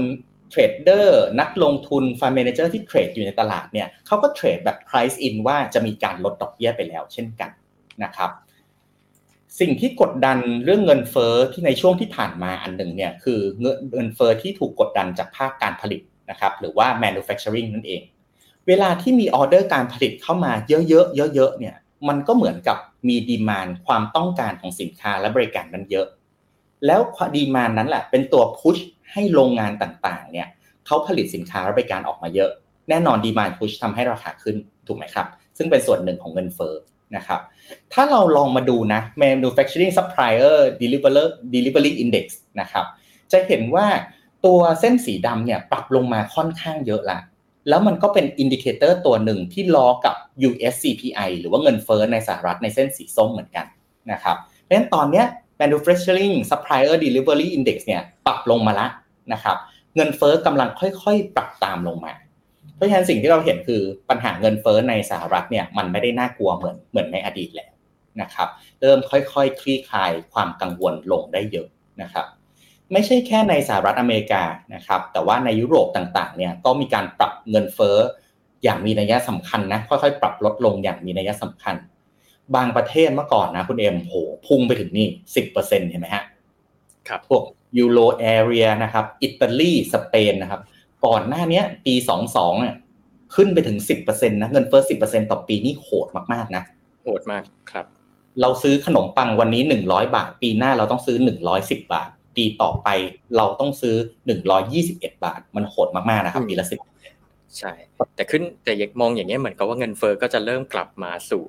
[0.50, 7.50] trader นักลงทุน fund manager ที่ trade อยู่ในตลาดเนี่ยเขาก็ trade แบบ price in ว่าจะมีการลดดอกเบี้ยไปแล้วเช่นกัน
[8.04, 8.30] นะครับ
[9.60, 13.40] สิ่งที่กดดันเรื่องเงินเฟ้อที่ในช่วงที่ผ่านมาอันหนึ่งเนี่ยคือ
[13.94, 18.02] เงินเฟ้อที่ถูกกดดันจากภาคการผลิตนะครับหรือว่า manufacturing นั่นเอง
[18.66, 21.74] เวลาที่มีออเดอร์การผลิตเข้ามาเยอะๆเยอะๆเนี่ย
[22.08, 22.78] มันก็เหมือนกับ
[23.08, 26.06] มีดีมานความต้องการของสินค้าและบริการนั้นเยอะ
[26.86, 27.00] แล้ว
[27.36, 28.76] ดีมานนั้นแหละเป็นตัวพุช
[29.12, 30.48] ให้โรงงานต่างๆ เนี่ย
[30.86, 32.50] เขาผลิตสินค้าและบริการออกมาเยอะ
[32.88, 35.26] แน่นอนดีมานพุชทำให้ราคาขึ้นถูกไหมครับ
[35.58, 36.74] ซึ่งเป็นส่วนหนึ่งของเงินเฟ้อ
[37.16, 37.40] นะครับ
[37.92, 42.26] ถ้าเราลองมาดูนะ manufacturing supplier delivery delivery index
[42.60, 42.84] นะครับ
[43.32, 43.86] จะเห็นว่า
[44.46, 47.18] ตัวเส้นสีดำเนี่ยปรับลงมาค่อนข้างเยอะละ
[47.68, 50.16] แล้วมันก็เป็น indicator ตัวหนึ่งที่ล้อกับ
[50.48, 53.66] US CPI หรือว่าเงินเฟ้อในสหรัฐในเส้นสีส้มเหมือนกัน
[54.12, 55.24] นะครับ เพราะฉะนั้นตอนนี้
[55.60, 58.86] manufacturing supplier delivery index เนี่ยปรับลงมาละ
[59.32, 59.56] นะครับ
[59.96, 62.12] เงินเฟ้อกำลังค่อยๆ ปรับตามลงมา
[62.76, 67.70] เพราะฉะนั้นสิ่งที่เราเห็นคือปัญหาเงินเฟ้อในสหรัฐเนี่ยมันไม่ได้น่ากลัวเหมือนเหมือนในอดีตแล้ว
[68.20, 68.48] นะครับ
[68.80, 71.68] เริ่มค่อยๆคลี่คลายความกังวลลงได้เยอะ
[72.02, 72.26] นะครับ
[72.92, 74.42] ไม่ใช่แค่ในสหรัฐอเมริกา
[74.74, 77.96] นะครับแต่ว่าในยุโรปต่างๆเนี่ยก็มีการปรับเงินเฟ้อ
[78.64, 81.74] อย่างมีนัยสำคัญนะค่อยๆ ปรับลดลงอย่างมีนัยสำคัญ
[82.54, 84.14] บางประเทศเมื่อก่อนนะคุณเอ็มโห
[84.46, 86.24] พุ่งไปถึงนี่สิบเปอร์เซ็นต์เห็นไหมฮะ
[87.08, 87.42] ครับพวก
[87.78, 90.60] Euro area นะครับ อิตาลีสเปนนะครับ
[91.06, 92.76] ก่อนหน้านี้ปีสองสองเนี่ย
[93.34, 96.62] ขึ้นไปถึงสิบเปอร์เซ็นต์นะเงินเฟ้อสิบเปอร์เซ็นต์ต่อปีนี่โหดมากๆนะ
[97.02, 97.86] โหดมากครับ
[98.40, 102.88] เราซื้อขนมปังวันนี้หนึ่งร้อยบาท ปีหน้าเราต้องซื้อหนึ่งร้อยสิบบาท ปีต่อไป
[103.36, 106.78] เราต้องซื้อหนึ่งร้อยี่สิบเอ็ดบาท มันโหดมากๆนะครับปีละสิบ
[107.58, 107.72] ใช่
[108.16, 111.44] แต่ขึ้นแต่ยังมองอย่างเงี้ยเหมือนกับว่าเงินเฟ้อก็จะเริ่มกลับมาสู่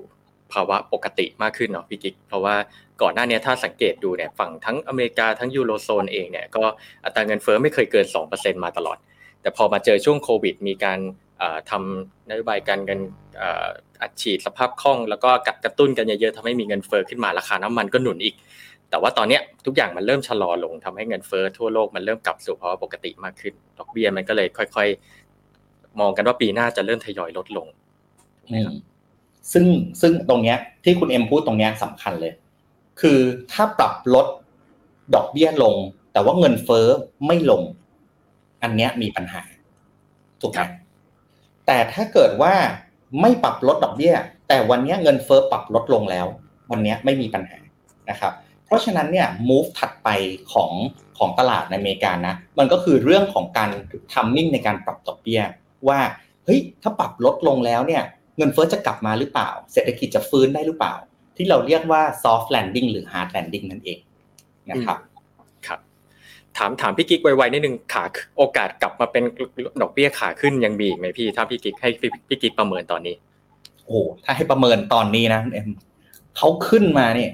[0.53, 2.55] ภาวะปกติมากขึ้นเนาะพี่กิ๊กเพราะว่า
[3.01, 6.63] ก่อนหน้านี้ถ้าสังเกตดูเนี่ยฝั่งทั้งอเมริกาทั้งยูโรโซนเองเนี่ยก็
[7.05, 8.97] อัตราเงินเฟ้อไม่เคยเกิน 2%มาตลอด
[9.41, 10.99] แต่พอมาเจอช่วงโควิด มีการ
[11.69, 12.99] ทำนโยบายการเงิน
[14.01, 18.35] อัดฉีดสภาพคล่องแล้วก็กัดกระตุ้นกันเยอะๆทำให้มีเงินเฟ้อขึ้นมาราคาน้ำมันก็หนุนอีก
[18.89, 24.87] แต่ว่าตอนนี้ทุกอย่างมันเริ่มชะลอลงทำให้เงินเฟ้อทั่วโลกมันเริ่มกลับสู่ภาวะปกติมากขึ้นดอกเบี้ยมันก็เลยค่อย
[25.43, 27.67] ๆ มองกันว่าปีหน้าจะเริ่มทยอยลดลง
[28.53, 28.75] นะครับ
[29.53, 29.65] ซึ่ง
[30.01, 32.33] ซึ่งตรงเนี้ยที่คุณเอ็มพูดตรงเนี้ยสำคัญเลย
[33.01, 33.19] คือ
[33.51, 34.27] ถ้าปรับลด
[35.15, 35.75] ดอกเบี้ยลง
[36.13, 36.87] แต่ว่าเงินเฟ้อ
[37.27, 37.61] ไม่ลง
[38.63, 39.43] อันเนี้ยมีปัญหา
[40.41, 40.61] ถูกไหม
[41.65, 42.53] แต่ถ้าเกิดว่า
[43.21, 44.13] ไม่ปรับลดดอกเบี้ย
[44.47, 46.25] แต่วันนี้เงินเฟ้อปรับลดลงแล้ว
[46.71, 47.59] วันนี้ไม่มีปัญหา
[48.09, 48.33] นะครับ
[48.65, 50.09] เพราะฉะนั้นเนี่ย move ถัดไป
[50.53, 50.71] ของ
[51.17, 53.69] ของตลาดในอเมริกานะ มันก็คือเรื่องของการ
[54.13, 55.41] ทำนิ่งในการปรับดอกเบี้ย
[55.87, 55.99] ว่า
[56.45, 58.03] เฮ้ยถ้าปรับลดลงแล้วเนี่ย
[58.37, 60.93] เงินเฟ้อจะกลับมาหรือเปล่า เศรษฐกิจจะฟื้นได้หรือเปล่า
[61.37, 63.99] ที่เราเรียกว่า soft landing หรือ hard landing นั่นเอง
[64.71, 64.97] นะครับ
[65.67, 65.79] ครับ
[66.57, 68.03] ถามถามพี่กิ๊กไวๆนิดนึงขา
[68.37, 69.23] โอกาสกลับมาเป็น
[69.81, 71.89] ดอกเบี้ยขาขึ้นยังมีอีกไหมพี่ถ้าพี่กิ๊กให้
[72.27, 73.15] พี่กิ๊กประเมินตอนนี้
[73.85, 75.69] โอ้ถ้าให้ประเมินตอนนี้นะเอ็ม
[76.37, 77.31] เขาขึ้นมาเนี่ย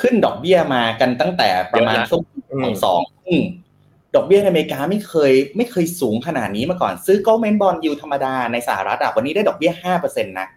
[0.00, 2.22] ขึ้นดอกเบี้ยมากันตั้งแต่ประมาณช่วง
[2.64, 3.00] ของสอง
[4.14, 10.48] ดอกเบี้ยในอเมริกาไม่เคยไม่เคยสูงขนาดนี้มาก่อน ซื้อ government bond yield ธรรมดาในสหรัฐอะวันนี้ได้ดอกเบี้ยห้าเปอร์เซ็นต์นะ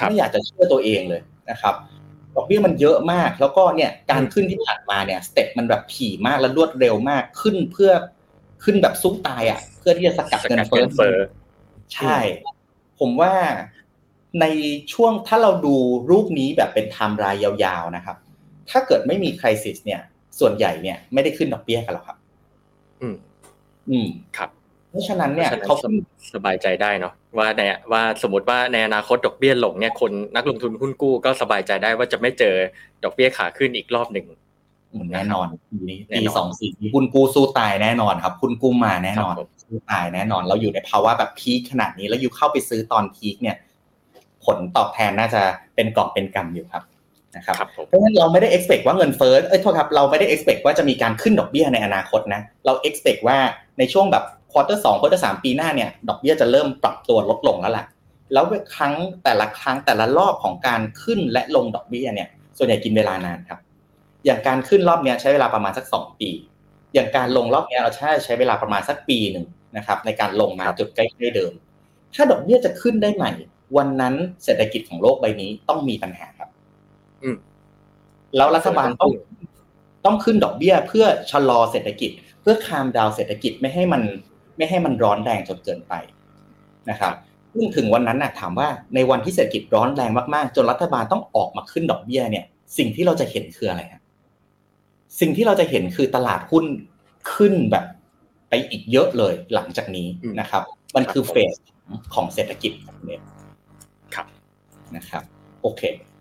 [0.00, 1.74] ไม่อยากจะเชื่อตัวเองเลยนะครับ
[2.36, 7.92] ดอกเบี้ยมันเยอะมาก แล้วก็เนี่ยการขึ้นที่ผ่านมาเนี่ย step มันแบบถี่มากและรวดเร็วมากขึ้นเพื่อ
[8.64, 11.16] ขึ้นแบบสู้ตายอะ เพื่อที่จะสกัดเงินเฟ้อ
[11.94, 12.18] ใช่
[13.00, 13.34] ผมว่า
[14.40, 14.46] ใน
[14.92, 15.76] ช่วงถ้าเราดู
[16.10, 18.16] รูปนี้แบบเป็นไทม์ไลน์ยาวๆนะครับ
[18.70, 20.00] ถ้าเกิดไม่มี crisis เนี่ย
[20.40, 22.16] ส่วนใหญ่เนี่ยไม่ได้ขึ้นดอกเบี้ยกันหรอกครับ
[23.02, 23.16] อืม
[23.90, 24.50] อืมครับ
[24.90, 25.74] เพราะฉะนั้นเนี่ยเขา
[26.34, 27.62] สบายใจได้เนาะว่าใน
[27.92, 32.54] ว่าสมมติว่าในอนาคตดอกเบี้ยหลงเนี่ยคนนักลงทุนหุ้นกู้ก็สบายใจได้ว่าจะไม่เจอ
[33.04, 34.26] ดอกเบี้ยขาขึ้นอีกรอบหนึ่ง
[35.12, 39.34] แน่นอนปีนี้ปีสองสี่หุ้นกู้สู้ตายแน่นอนครับหุ้นกู้มาแน่นอน
[39.64, 43.56] สู้ตายแน่นอน เราอยู่ในภาวะแบบพีคขนาดนี้แล้วอยู่เข้าไปซื้อตอนพีคเนี่ย
[44.44, 45.42] ผลตอบแทนน่าจะ
[45.74, 46.82] เป็นกอบเป็นกำอยู่ครับ
[47.36, 47.56] นะครับ
[47.88, 53.38] เพราะฉะนั้นเราไม่ได้ expect ว่าเงินเฟ้อเอ้ยโทษครับเราไม่ได้ expect ว่าจะมีการขึ้นดอกเบี้ยในอนาคตนะเรา expect ว่า
[53.78, 57.86] ในช่วงแบบ quarter สอง quarter สามปีหน้าเนี่ยดอกเบี้ยจะเริ่มปรับตัวลดลงแล้วแหละ
[58.32, 58.44] แล้ว
[58.76, 63.60] ครั้งแต่ละครั้งแต่ละรอบของการขึ้นและลงดอกเบี้ยเนี่ย ส่วนใหญ่กินเวลานานครับ
[64.26, 66.30] อย่างการขึ้นรอบนี้ใช้เวลาประมาณสักสองปี
[66.94, 71.52] อย่างการลงรอบนี้เราใช้ใช้เวลาประมาณสักปีหนึ่งนะครับ ในการลงมาจุดใกล้ๆเดิม
[72.14, 73.32] ถ้าดอกเบี้ยจะขึ้นได้ใหม่
[73.76, 74.14] วันนั้น
[74.44, 76.31] เศรษฐกิจของโลกใบนี้ต้องมีปัญหาครับอืม
[78.36, 79.10] แล้วรัฐบาลต้อง
[80.04, 84.02] ต้องขึ้นดอกเบี้ย เพื่อชะลอเศรษฐกิจ เพื่อคามดาวเศรษฐกิจไม่ให้มัน
[84.56, 85.94] ไม่ให้มันร้อนแรงจนเกินไป
[86.90, 87.12] นะครับ
[87.52, 92.44] ซึ่งถึงวันนั้นนะถามว่าในวันที่เศรษฐกิจร้อนแรงมากๆ จนรัฐบาลต้องออกมาขึ้นดอกเบี้ยเนี่ย
[92.78, 94.02] สิ่งที่เราจะเห็นคืออะไรครับ
[95.20, 96.64] สิ่งที่เราจะเห็นคือตลาดหุ้น
[97.34, 97.84] ขึ้นแบบ
[98.48, 100.08] ไปอีกเยอะเลยหลังจากนี้
[100.40, 100.62] นะครับ
[100.96, 101.54] มันคือเฟส
[102.14, 102.72] ของเศรษฐกิจ
[103.06, 103.22] เนี่ย
[104.14, 104.26] ครับ
[104.96, 105.22] นะครับ
[105.62, 106.11] โอเคอะ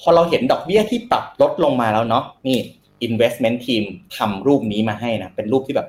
[0.00, 2.58] พอเราเห็นดอกเบี้ยที่ปรับลดลงมาแล้วเนาะนี่
[3.06, 3.84] investment team
[4.16, 5.88] ทำรูปนี้มาให้นะเป็นรูปที่แบบ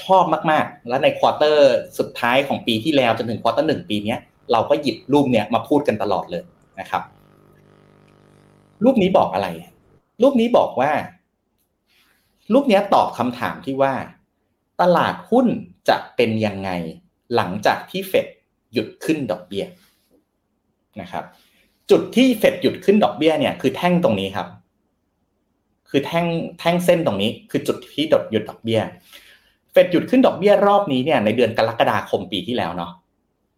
[0.00, 4.16] ชอบมากๆ แล้วใน quarter สุดท้ายของปีที่แล้วจนถึง quarter หนึ่งปีนี้
[4.52, 6.42] เราก็หยิบรูปเนี้ยมาพูดกันตลอดเลย
[6.80, 7.02] นะครับ
[8.84, 9.48] รูปนี้บอกอะไร
[10.22, 10.90] รูปนี้บอกว่า
[12.52, 13.94] รูปนี้ตอบคำถามที่ว่า
[14.80, 15.46] ตลาดหุ้น
[15.88, 16.70] จะเป็นยังไง
[17.34, 18.26] หลังจากที่เฟด
[18.72, 19.64] หยุดขึ้นดอกเบี้ย
[21.00, 21.24] นะครับ
[21.90, 24.48] จุดที่เฟดหยุดขึ้นดอกเบี้ยเนี่ยคือแท่งตรงนี้ครับ
[25.90, 26.26] คือแท่ง
[26.60, 28.80] แท่งเส้นตรงนี้ คือจุดที่ดดหยุดดอกเบี้ย
[29.76, 32.90] ฟดหยุดขึ้นดอกเบี้ยรอบนี้เนี่ยในเดือนกรกฎาคมปีที่แล้วเนาะ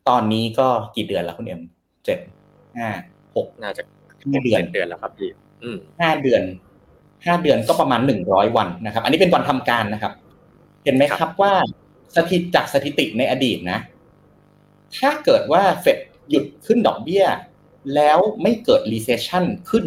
[0.08, 1.60] ตอนนี้ก็กี่เดือนแล้วคุณเอ็ม
[2.04, 2.18] เจ็ด
[2.76, 2.88] ห้า
[3.36, 3.82] หกน่าจะ
[4.32, 5.30] ห้าเดือนเดือนแล้วครับพี่
[6.00, 6.42] ห้าเดือน
[7.26, 10.12] ห้าเดือนก็ประมาณหนึ่งร้อยวันนะครับ อันนี้เป็นวันทำการนะครับ
[10.84, 11.52] เห็นไหมครับว่า
[12.16, 13.78] สถิตจากสถิติในอดีตนะ
[14.98, 15.98] ถ้าเกิดว่าเฟด
[16.30, 17.24] หยุดขึ้นดอกเบี้ย
[17.94, 19.84] แล้วไม่เกิด recession ขึ้น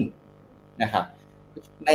[0.83, 1.05] นะครับ
[1.85, 1.91] ใน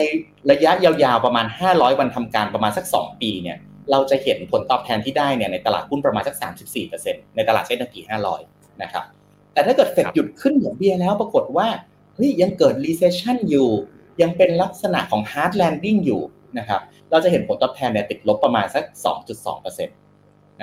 [0.50, 3.58] ระยะยาวๆประมาณห้าร้อยวันทำการประมาณสักสองปีเนี่ย
[3.90, 6.36] เราจะเห็นผลตอบแทนที่ได้เนี่ยในตลาดหุ้นประมาณสัก
[6.86, 8.00] 34%ในตลาดเซ็นดี
[8.40, 9.04] 500 นะครับ
[9.52, 11.68] แต่ถ้าเกิดเฟดหยุดขึ้นดอกเบี้ยแล้วปรากฏว่า
[12.14, 13.68] เฮ้ยยังเกิด recession อยู่
[14.22, 16.22] ยังเป็นลักษณะของ hard landing อยู่
[16.58, 18.84] นะครับ เราจะเห็นผลตอบแทนเนี่ยติดลบประมาณสัก
[19.34, 19.88] 2.2%น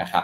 [0.03, 0.23] ะครับ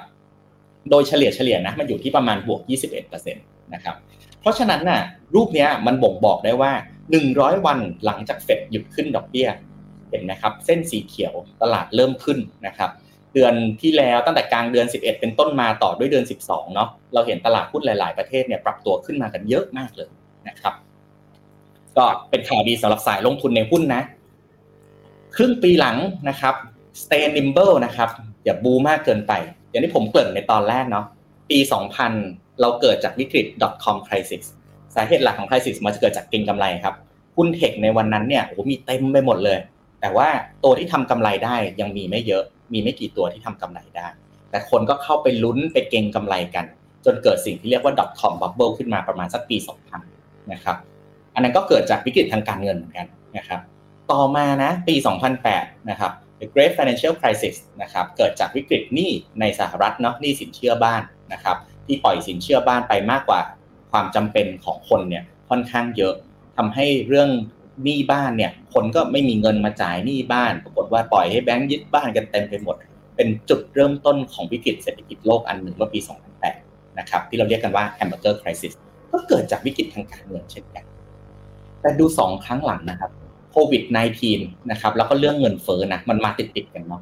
[0.90, 2.62] โดยเฉลี่ยเฉลี่ยนะมันอยู่ที่ประมาณบวก
[2.98, 3.96] 21%นะครับ
[4.42, 5.02] เพราะฉะนั้นน่ะ
[5.36, 6.72] รูปนี้มันบ่งบอกได้ว่า
[7.20, 9.48] 100 วันหลังจากเฟดหยุดขึ้นดอกเบี้ย
[10.10, 12.90] เห็นนะครับเส้นสีเขียวตลาดเริ่มขึ้นนะครับ
[13.34, 20.10] เดือนที่แล้วตั้งแต่กลางเดือน 11 เป็นต้นมาต่อด้วยเดือน 12เนาะเราเห็นตลาดหุ้นหลาย ๆ ประเทศเนี่ยปรับตัวขึ้นมากันเยอะมากเลย
[20.48, 20.74] นะครับ
[21.98, 24.02] ก็เป็นข่าวดีสำหรับสายลงทุนในหุ้นนะ
[25.36, 25.98] ครึ่งปีหลัง
[26.30, 26.56] นะครับ
[27.02, 28.10] stay nimble นะครับ
[28.44, 29.34] อย่าบูมากเกินไป
[29.70, 31.06] อย่างที่ผมเกริ่นในตอนแรกเนาะ
[31.50, 31.58] ปี
[32.08, 33.46] 2000 เราเกิดจากวิกฤต
[33.84, 34.44] .com crisis
[34.96, 36.96] สาเหตุหลักของ crisis มาจะเกิดจากเก็งกำไรครับ
[37.38, 39.60] หุ้นเทคในวันนั้นเนี่ยโอ้มีเต็มไปหมดเลย
[40.02, 40.28] แต่ว่า
[40.64, 42.44] ตัวที่ทำกำไรได้ยังมีไม่เยอะ
[42.74, 44.08] มีไม่กี่ตัวที่ทำกำไรได้
[44.52, 46.66] แต่คนก็เข้าไปลุ้นไปเก็งกำไรกัน
[47.06, 49.58] จนเกิดสิ่งที่เรียกว่า .com bubble ขึ้นมาประมาณสักปี
[50.04, 50.78] 2000 นะครับ
[51.34, 53.60] อันนั้นก็เกิดจากวิกฤตทางการเงินเหมือนกันนะครับ
[54.12, 54.96] ต่อมานะปี
[55.42, 61.02] 2008 นะครับ The Great Financial Crisis นะครับ เกิดจากวิกฤตหนี้ในสหรัฐเนาะหนี้สินเชื่อบ้าน
[61.34, 61.58] นะครับ
[61.90, 63.42] ที่ปล่อยสินเชื่อบ้านไปมากกว่า
[63.92, 66.14] ความจำเป็นของคนเนี่ยค่อนข้างเยอะ
[66.58, 67.30] ทำให้เรื่อง
[67.84, 72.76] หนี้บ้านเนี่ยคนก็ไม่มีเงินมาจ่ายหนี้บ้านปรากฏว่าปล่อยให้แบงก์ยึดบ้านกันเต็มไปหมด
[73.16, 76.00] เป็นจุดเริ่มต้นของวิกฤตเศรษฐกิจโลกอันหนึ่งเมื่อปี
[76.50, 78.74] 2008 นะครับที่เราเรียกกันว่า hamburger crisis
[79.12, 80.84] ก็เกิดจากวิกฤตทางการเงินเช่นกัน
[81.82, 83.12] แต่ดูสองครั้งหลังนะครับ
[83.52, 83.84] โควิด
[84.28, 87.02] -19 นะครับแล้วก็เรื่องเงินเฟ้อนะมันมาติดๆกันเนาะ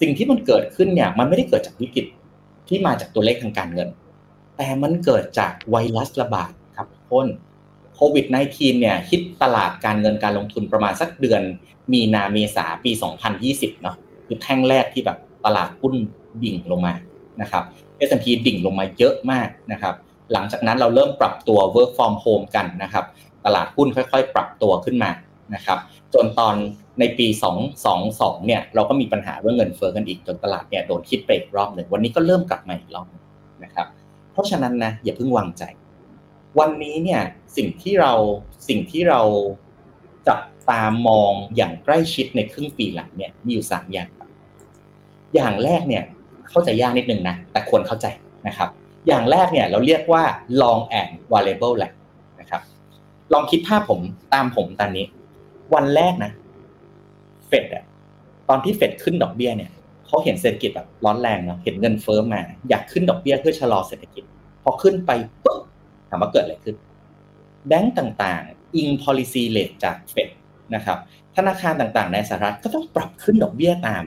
[0.00, 2.06] สิ่งที่มันเกิดขึ้นเนี่ยมันไม่ได้เกิดจากวิกฤต
[2.68, 3.88] ที่มาจากตัวเลขทางการเงิน
[4.56, 7.26] แต่มันเกิดจากไวรัสระบาดครับคน
[7.94, 11.42] โควิด -19 เนี่ยฮิตตลาดการเงินการลงทุนประมาณสักเดือน
[11.92, 12.90] มีนาเมษาปี
[13.36, 15.94] 2020 เนาะคือแท่งแรกที่แบบตลาดหุ้น
[16.42, 16.94] ดิ่งลงมา
[17.40, 17.64] นะครับ
[18.08, 19.94] S&P ดิ่งลงมาเยอะมากนะครับ
[20.32, 23.04] หลังจากนั้นเราเริ่มปรับตัว work from home กันนะครับ
[23.46, 25.10] ตลาดหุ้นค่อยๆ ปรับตัวขึ้นมา
[25.54, 25.78] นะครับ
[26.14, 26.54] จนตอน
[27.00, 27.26] ในปี
[27.86, 33.06] 222 เนี่ย เราก็มีปัญหาเรื่องเงินเฟ้อกันอีกจนตลาดเนี่ยโดนคิดไปอีกรอบหนึ่งวันนี้ก็เริ่มกลับมาอีกรอบ
[33.64, 33.86] นะครับ
[34.36, 35.62] เพราะฉะนั้นนะอย่าเพิ่งวางใจ
[36.58, 37.22] วันนี้เนี่ย
[37.56, 38.12] สิ่งที่เรา
[38.68, 39.20] สิ่งที่เรา
[40.28, 44.08] จับตามองอย่างใกล้ชิดในครึ่งปีหลังเนี่ยมีอยู่สามอย่าง
[45.34, 46.02] อย่างแรกเนี่ย
[46.50, 48.06] เข้าใจยากนิดนึงนะแต่ควรเข้าใจ
[48.46, 48.68] นะครับ
[49.06, 50.24] อย่างแรกเนี่ยเราเรียกว่า
[50.62, 51.92] long and variable lag
[52.40, 52.62] นะครับ
[53.32, 54.00] ลองคิดภาพผม
[54.34, 55.06] ตามผมตอนนี้
[55.74, 56.30] วันแรกนะ
[57.48, 57.84] เฟดอะ
[58.48, 59.70] ตอนที่เฟดขึ้นดอกเบี้ยเนี่ย
[60.06, 64.24] เขาเห็นเศรษฐกิจแบบร้อนแรงเนาะเห็นเงินเฟ้อมา อยากขึ้นดอกเบี้ยเพื่อชะลอเศรษฐกิจ
[64.62, 65.10] พอขึ้นไป
[65.44, 65.60] ปุ๊บ
[66.08, 66.76] ถามว่าเกิดอะไรขึ้น
[67.68, 70.28] แบงก์ต่างๆ อิง policy rate จากเฟด
[70.74, 70.98] นะครับ
[71.36, 74.04] ธนาคารต่างๆ ในสหรัฐก็ต้องปรับขึ้นดอกเบี้ยตาม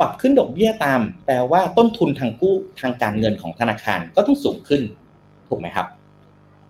[0.00, 4.82] ปรับขึ้นดอกเบี้ยตาม แปลว่าต้นทุนทางกู้ทางการเงินของธนาคารก็ต้องสูงขึ้น
[5.48, 5.86] ถูกไหมครับ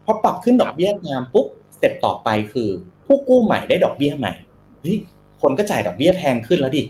[0.05, 2.69] พอปรับขึ้นดอกเบี้ยตามปุ๊บสเต็ปต่อไปคือ
[3.07, 4.33] ผู้กู้ใหม่ได้ดอกเบี้ยใหม่
[4.81, 4.99] เฮ้ย
[5.43, 6.83] คนก็จ่ายดอกเบี้ยแพงขึ้นแล้วดิ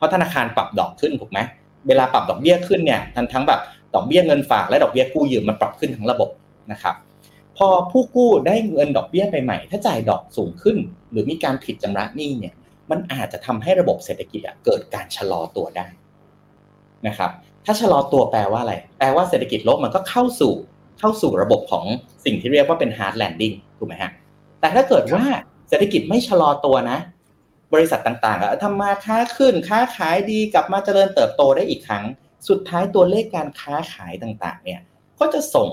[0.00, 1.38] เพราะธนาคารปรับดอกขึ้นถูกไหม
[1.88, 3.60] เวลาปรับดอกเบี้ยขึ้นเนี่ยทั้งทั้งแบบ
[3.94, 6.30] ดอกเบี้ยเงินฝากและดอกเบี้ยกู้ยืมมันปรับขึ้นทั้งระบบ
[6.72, 6.94] นะครับ
[7.56, 10.76] พอผู้กู้ได้เงินดอกเบี้ยไปใหม่ ถ้าจ่ายดอกสูงขึ้น
[11.10, 12.54] หรือมีการผิดชำระหนี้เนี่ย
[12.90, 15.86] มันอาจจะทำให้ระบบเศรษฐกิจเกิดการชะลอตัวได้
[17.06, 17.30] นะครับ
[17.64, 20.52] ถ้าชะลอตัวแปลว่าอะไร แปลว่าเศรษฐกิจโลกมันก็เข้าสู่
[20.98, 21.84] เข้าสู่ระบบของ
[22.24, 24.10] สิ่งที่เรียกว่าเป็น hard landing ถูกไหมฮะ
[24.60, 25.24] แต่ถ้าเกิดว่า
[25.68, 26.98] เศรษฐกิจไม่ชะลอตัวนะ
[27.72, 32.04] บริษัทต่างๆทำมาค้าขึ้นค้าขายดีกลับมาเจริญเติบโตได้อีกครั้ง
[32.48, 34.80] สุดท้ายตัวเลขการค้าขายต่างๆ เนี่ย
[35.20, 35.68] ก็จะส่ง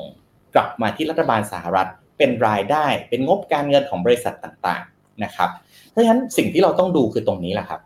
[0.55, 5.49] กลับมาที่รัฐบาลสหรัฐ เป็นรายได้เป็นงบการเงินของบริษัทต่างๆนะครับ
[5.91, 7.81] เพราะฉะนั้นสิ่งที่เราต้องดูคือตรงนี้แหละครับ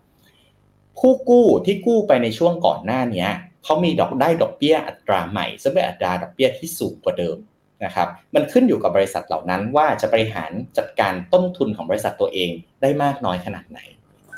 [1.00, 3.28] ผู้กู้ที่กู้ไปในช่วงก่อนหน้านี้
[3.64, 7.38] เขามีดอกได้ดอกเบี้ยอัตราใหม่ซึ่งเป็นอัตราดอกเบี้ยที่สูงกว่าเดิม
[7.86, 12.50] นะครับมันขึ้นอยู่กับบริษัทเหล่านั้นว่าจะบริหารจัดการต้นทุนของบริษัทตัวเอง
[12.82, 13.80] ได้มากน้อยขนาดไหน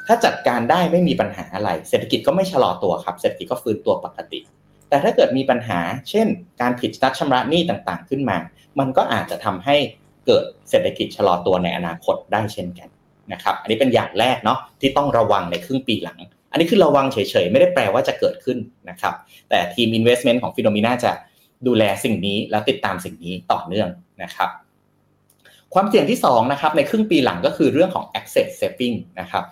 [0.07, 4.39] ถ้าจัดการได้ไม่มีปัญหาอะไร เศรษฐกิจก็ไม่ชะลอตัวครับ เศรษฐกิจก็ฟื้นตัวปกติ
[4.89, 6.27] แต่ถ้าเกิดมีปัญหา เช่น
[6.61, 8.37] การผิดนัดชำระหนี้ต่างๆ ขึ้นมา
[8.79, 9.75] มันก็อาจจะทำให้
[10.25, 12.89] เกิดเศรษฐกิจชะลอตัวในอนาคตได้เช่นกัน
[13.33, 16.19] นะครับ อันนี้เป็นอย่างแรกเนาะที่ต้องระวังในครึ่งปีหลัง
[16.51, 18.57] อันนี้คือระวังเฉยๆ ไม่ได้แปลว่าจะเกิดขึ้น
[18.89, 19.13] นะครับ
[19.49, 21.11] แต่ทีม investment ของฟิโนมิน่าจะ
[21.67, 23.89] ดูแลสิ่งนี้แล้วติดตามสิ่งนี้ต่อเนื่อง
[24.23, 24.49] นะครับ
[25.73, 29.43] ความเสี่ยงที่2นะครับในครึ่งปีหลังก็คือเรื่องของ access saving นะครับ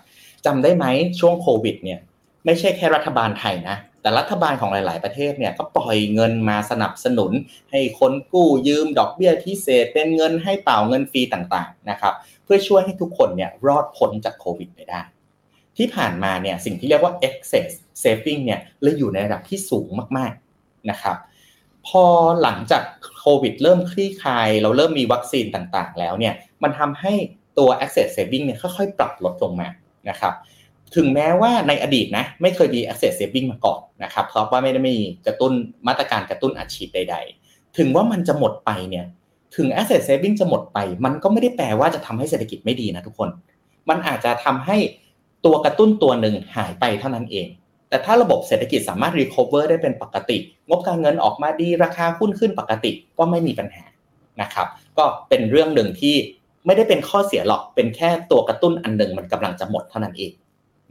[0.46, 0.86] จำได้ไหม
[1.20, 2.00] ช่วงโควิดเนี่ย
[2.46, 7.32] ไม่ใช่แค่รัฐบาลไทยนะ แต่รัฐบาลของหลาย ๆ ประเทศเนี่ยก็ปล่อยเงินมาสนับสนุน
[7.72, 15.02] ให้คนกู้ยืมดอกเบี้ยพิเศษ เป็นเงินให้เป่าเงินฟรีต่าง ๆ นะครับ เพื่อช่วยให้ทุกคนเนี่ยรอดพ้นจากโควิดไปได้
[15.78, 17.70] ที่ผ่านมาเนี่ยสิ่งที่เรียกว่า excess
[18.04, 21.18] saving เนี่ยเลยอยู่ในระดับที่สูงมาก ๆ นะครับ
[21.88, 22.04] พอ
[22.42, 22.84] หลังจาก
[23.20, 27.14] โควิดเริ่มคลี่คลาย เราเริ่มมีวัคซีนต่าง ๆ แล้วเนี่ยมันทำให้
[27.58, 29.70] ตัว access saving เนี่ยค่อย ๆ ปรับลดลงมา
[30.10, 30.34] นะครับ
[30.96, 35.54] ถึงแม้ว่าในอดีตนะไม่เคยมี access saving มาก่อนนะครับเพราะว่าไม่ได้มีกระตุ้น
[35.88, 39.06] มาตรการกระตุ้นอัดฉีดใด ๆ ถึงว่ามันจะหมดไปเนี่ย
[39.56, 43.30] ถึง access saving จะหมดไป มันก็ไม่ได้แปลว่าจะทำให้เศรษฐกิจไม่ดีนะทุกคน
[43.90, 44.78] มันอาจจะทำให้
[45.46, 47.48] ตัวกระตุ้นตัวหนึ่งหายไปเท่านั้นเอง
[47.90, 50.38] แต่ถ้าระบบเศรษฐกิจสามารถ recover ได้เป็นปกติ
[50.70, 53.84] งบการเงินออกมาดีราคาหุ้นขึ้นปกติก็ไม่มีปัญหา
[54.42, 56.16] นะครับ ก็เป็นเรื่องหนึ่งที่
[56.66, 60.34] ไม่ได้เป็นข้อเสียหรอกเป็นแค่ตัวกระตุ้นอันหนึ่งมันกำลังจะหมดเท่านั้นเอง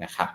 [0.03, 0.29] นะครับ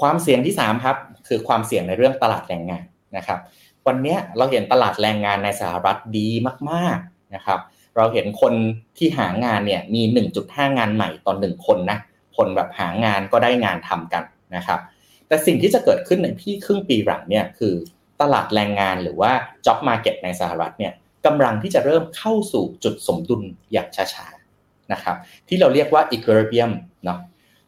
[0.00, 0.96] ความเสี่ยงที่3ครับ
[1.28, 2.84] คือความเสี่ยงในเรื่องตลาดแรงงาน
[3.16, 3.38] นะครับ
[3.86, 6.28] วันนี้เราเห็นตลาดแรงงานในสหรัฐดี
[6.70, 7.60] มากๆนะครับ
[7.96, 8.54] เราเห็นคน
[8.98, 10.02] ที่หางานเนี่ยมี
[10.40, 11.98] 1.5 งานใหม่ต่อ1คนนะ
[12.36, 14.24] คนแบบหางานก็ได้งานทำกัน
[14.56, 14.80] นะครับ
[15.28, 17.74] แต่สิ่งที่จะเกิดขึ้นในพี่ครึ่งปีหลังเนี่ยคือ
[18.20, 19.32] ตลาดแรงงานหรือว่า
[19.66, 20.92] job market ในสหรัฐเนี่ย
[21.26, 25.16] กำลังที่จะเริ่มเข้าสู่จุดสมดุลอย่างช้าๆนะครับ
[25.48, 26.72] ที่เราเรียกว่า equilibrium
[27.04, 27.18] เนาะ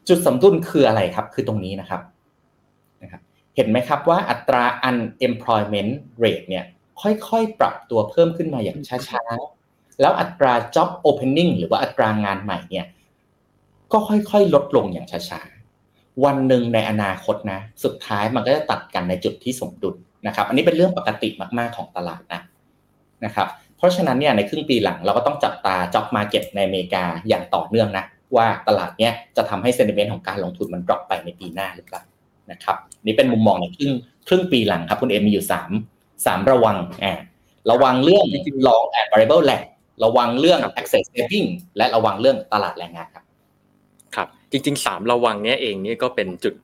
[0.09, 2.03] จุดสมดุลคืออะไรครับคือตรงนี้นะครับ
[3.03, 3.23] นะครับ
[3.57, 5.93] เห็นไหมครับว่าอัตรา unemployment
[6.23, 6.65] rate เนี่ย
[7.03, 12.87] ค่อยๆ ปรับตัวเพิ่มขึ้นมาอย่างช้าๆ แล้วอัตรา job opening หรือว่าอัตรางานใหม่เนี่ย
[13.93, 22.41] ก็ค่อยๆ ลดลงอย่างช้าๆ วันหนึ่งในอนาคตนะ สุดท้ายมันก็จะตัดกันในจุดที่สมดุลนะครับ อันนี้เป็นเรื่องปกติมากๆของตลาดนะ
[23.25, 28.05] นะครับเพราะฉะนั้นเนี่ยในครึ่งปีหลังเราก็ต้องจับตา job market ในอเมริกาอย่างต่อเนื่องนะ
[28.37, 32.03] ว่าตลาดเนี้ยจะทำให้ sentiment ของการลงทุนมัน drop ไปในปีหน้าหรือเปล่า
[32.51, 32.77] นะครับ
[33.07, 33.93] นี่เป็นมุมมองในครึ่ง
[34.29, 35.71] ครึ่งปีหลังครับคุณเอ็มมีอยู่สาม
[36.27, 37.15] สามระวังอ่า
[37.71, 38.25] ระวังเรื่อง
[38.67, 39.63] long and variable lag
[40.05, 43.25] ระวังเรื่อง excess saving และระวังเรื่องตลาดแรงงานครับ
[44.15, 46.55] ครับ จริงๆสามระวังเนี้ยเองนี่ก็เป็นจุด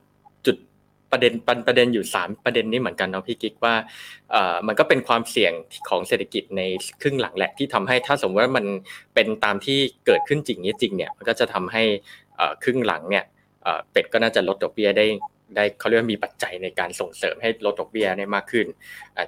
[1.15, 1.33] ประเด็น
[1.67, 3.75] ประเด็นอยู่สามประเด็นนี้เหมือนกันเนาะพี่กิ๊กว่า
[4.67, 5.53] มันก็เป็นความเสี่ยง
[5.89, 6.61] ของเศรษฐกิจใน
[7.01, 8.65] ครึ่งหลังแหละที่ทำให้ถ้าสมมติว่ามัน
[9.15, 11.83] เป็นตามที่เกิดขึ้นจริงนี้จริงเนี่ยมันก็จะทำให้
[12.63, 13.25] ครึ่งหลังเนี่ย
[13.91, 15.05] เป็ดก็น่าจะลดดอกเบี้ยได้
[15.55, 18.65] ได้เขาเรียกว่ามีปัจจัยในการส่งเสริมให้ลดดอกเบี้ยได้มากขึ้น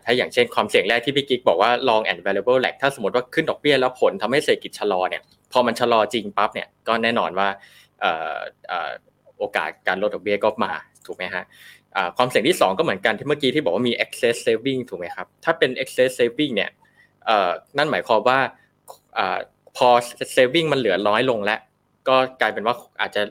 [0.03, 5.21] ถ้าอย่างเช่นความเสี่ยงแรกที่พี่กิ๊กบอกว่า long and variable lag ถ้าสมมติว่าขึ้นดอกเบี้ยแล้วผลทำให้เศรษฐกิจชะลอเนี่ย
[5.51, 7.47] พอมันชะลอจริงปั๊บเนี่ย ก็แน่นอนว่า
[9.39, 10.73] โอกาสการลดดอกเบี้ยก็มา
[11.05, 11.43] ถูกไหมฮะ
[12.17, 16.69] ความเสี่ยงที่ 2 ก็เหมือนกันที่เมื่อกี้ที่บอกว่ามี excess saving ถูกไหมครับถ้าเป็น excess saving เนี่ย
[17.77, 18.39] นั่นหมายความว่า
[19.77, 19.89] พอ
[20.35, 21.59] saving มันเหลือน้อยลงแล้ว
[22.07, 23.21] ก็กลายเป็นว่าอาจจะ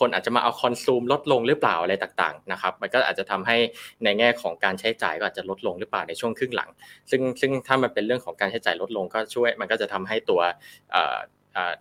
[0.00, 3.56] คนอาจจะมาเอาคอนซูมลดลงหรือเปล่าอะไรต่างๆนะครับ มันก็อาจจะทำให้
[4.04, 6.70] ในแง่ของการใช้จ่ายก็อาจจะลดลงหรือเปล่าในช่วงครึ่งหลัง
[7.10, 10.40] ซึ่งซึ่งถ้ามันเป็นเรื่องของการใช้จ่ายลดลงก็ช่วยมันก็จะทำให้ตัว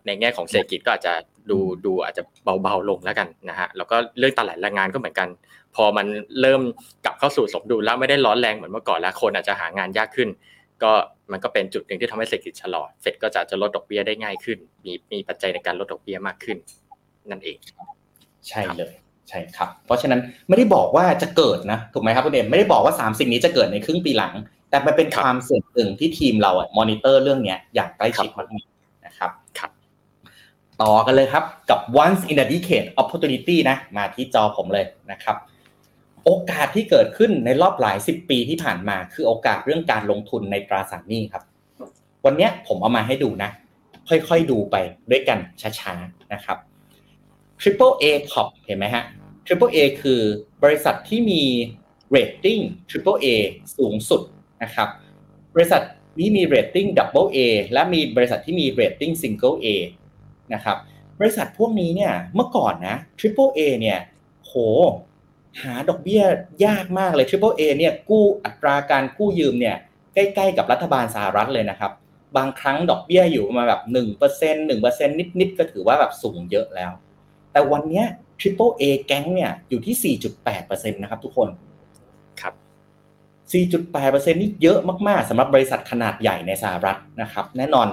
[0.05, 1.13] ในแง่ของเศรษฐกิจก็อาจจะ
[1.49, 2.23] ดูดูอาจจะ
[2.61, 5.27] เบาๆลงแล้วกันนะฮะแล้วก็เรื่องตลาดแรงงานก็เหมือนกัน
[5.75, 6.05] พอมัน
[6.41, 6.61] เริ่ม
[7.05, 10.29] กลับเข้าสู่สมดุลแล้วไม่ได้ร้อนแรงเหมือนเมื่อก่อนแล้วคนอาจจะหางานยากขึ้น
[10.83, 10.91] ก็
[11.31, 16.57] มันก็เป็นจุดหนึ่งที่ทำให้เศรษฐกิจชะลอเฟดก็จะจะลดดอกเบี้ยได้ง่ายขึ้น มีมีปัจจัยในการลดดอกเบี้ยมากขึ้น
[17.31, 17.57] นั่นเอง
[18.47, 18.93] ใช่เลย
[19.29, 24.33] ใช่ครับ เพราะฉะนั้นไม่ได้บอกว่าจะเกิดนะถูกไหมครับคุณเอ็มไม่ได้บอกว่า3สิ่งนี้จะเกิดในครึ่งปีหลัง
[24.69, 28.47] แต่มันเป็นความเสี่ยงหนึ่งที่ทีมเราอะมอนิเตอร์เรื่องเนี้ยอย่างใกล้ชิดมาก
[29.13, 29.71] นะครับครับ
[30.81, 35.37] ต่อกันเลยครับกับ once in a decade opportunity นะ มาที่จอผมเลยนะครับ
[36.25, 41.43] โอกาสที่เกิดขึ้นในรอบหลายสิบปีที่ผ่านมา คือโอกาสเรื่องการลงทุนในตราสารหนี้ครับ
[42.25, 43.49] วันนี้ผมเอามาให้ดูนะ
[44.09, 44.75] ค่อยๆดูไป
[45.11, 46.57] ด้วยกันช้าๆนะครับ
[47.61, 49.03] Triple A Top เห็นไหมฮะ
[49.45, 50.21] Triple A คือ
[50.63, 51.41] บริษัทที่มี
[52.09, 53.27] เรตติ้ง Triple A
[53.77, 54.21] สูงสุด
[54.63, 54.89] นะครับ
[55.55, 55.81] บริษัท
[56.19, 57.37] นี้มีเรตติ้ง Double A
[57.73, 59.67] และมีบริษัทที่มีเรตติ้ง Single A
[60.53, 60.77] นะครับ
[61.19, 63.99] บริษัทพวกนี้เนี่ยเมื่อก่อนนะ Triple A เนี่ย
[64.43, 64.53] โห
[65.61, 66.23] หาดอกเบี้ย
[66.65, 69.75] ยากมากเลย Triple A เนี่ยกู้อัตราการกู้ยืมเนี่ย
[70.13, 71.91] ใกล้ๆกับรัฐบาลสหรัฐเลยนะครับ
[72.37, 75.07] บางครั้งดอกเบี้ยอยู่ประมาณแบบ1% 1%
[75.39, 76.91] นิดๆ ก็ถือว่าแบบสูงเยอะแล้ว
[77.51, 78.03] แต่วันนี้
[78.39, 80.15] Triple A แก๊งเนี่ยอยู่ที่
[80.53, 81.49] 4.8%นะครับทุกคน
[82.41, 82.53] ครับ
[83.51, 87.87] 4.8%นี่เยอะมากๆสำหรับบริษัทขนาดใหญ่ในสหรัฐนะครับ แน่นอน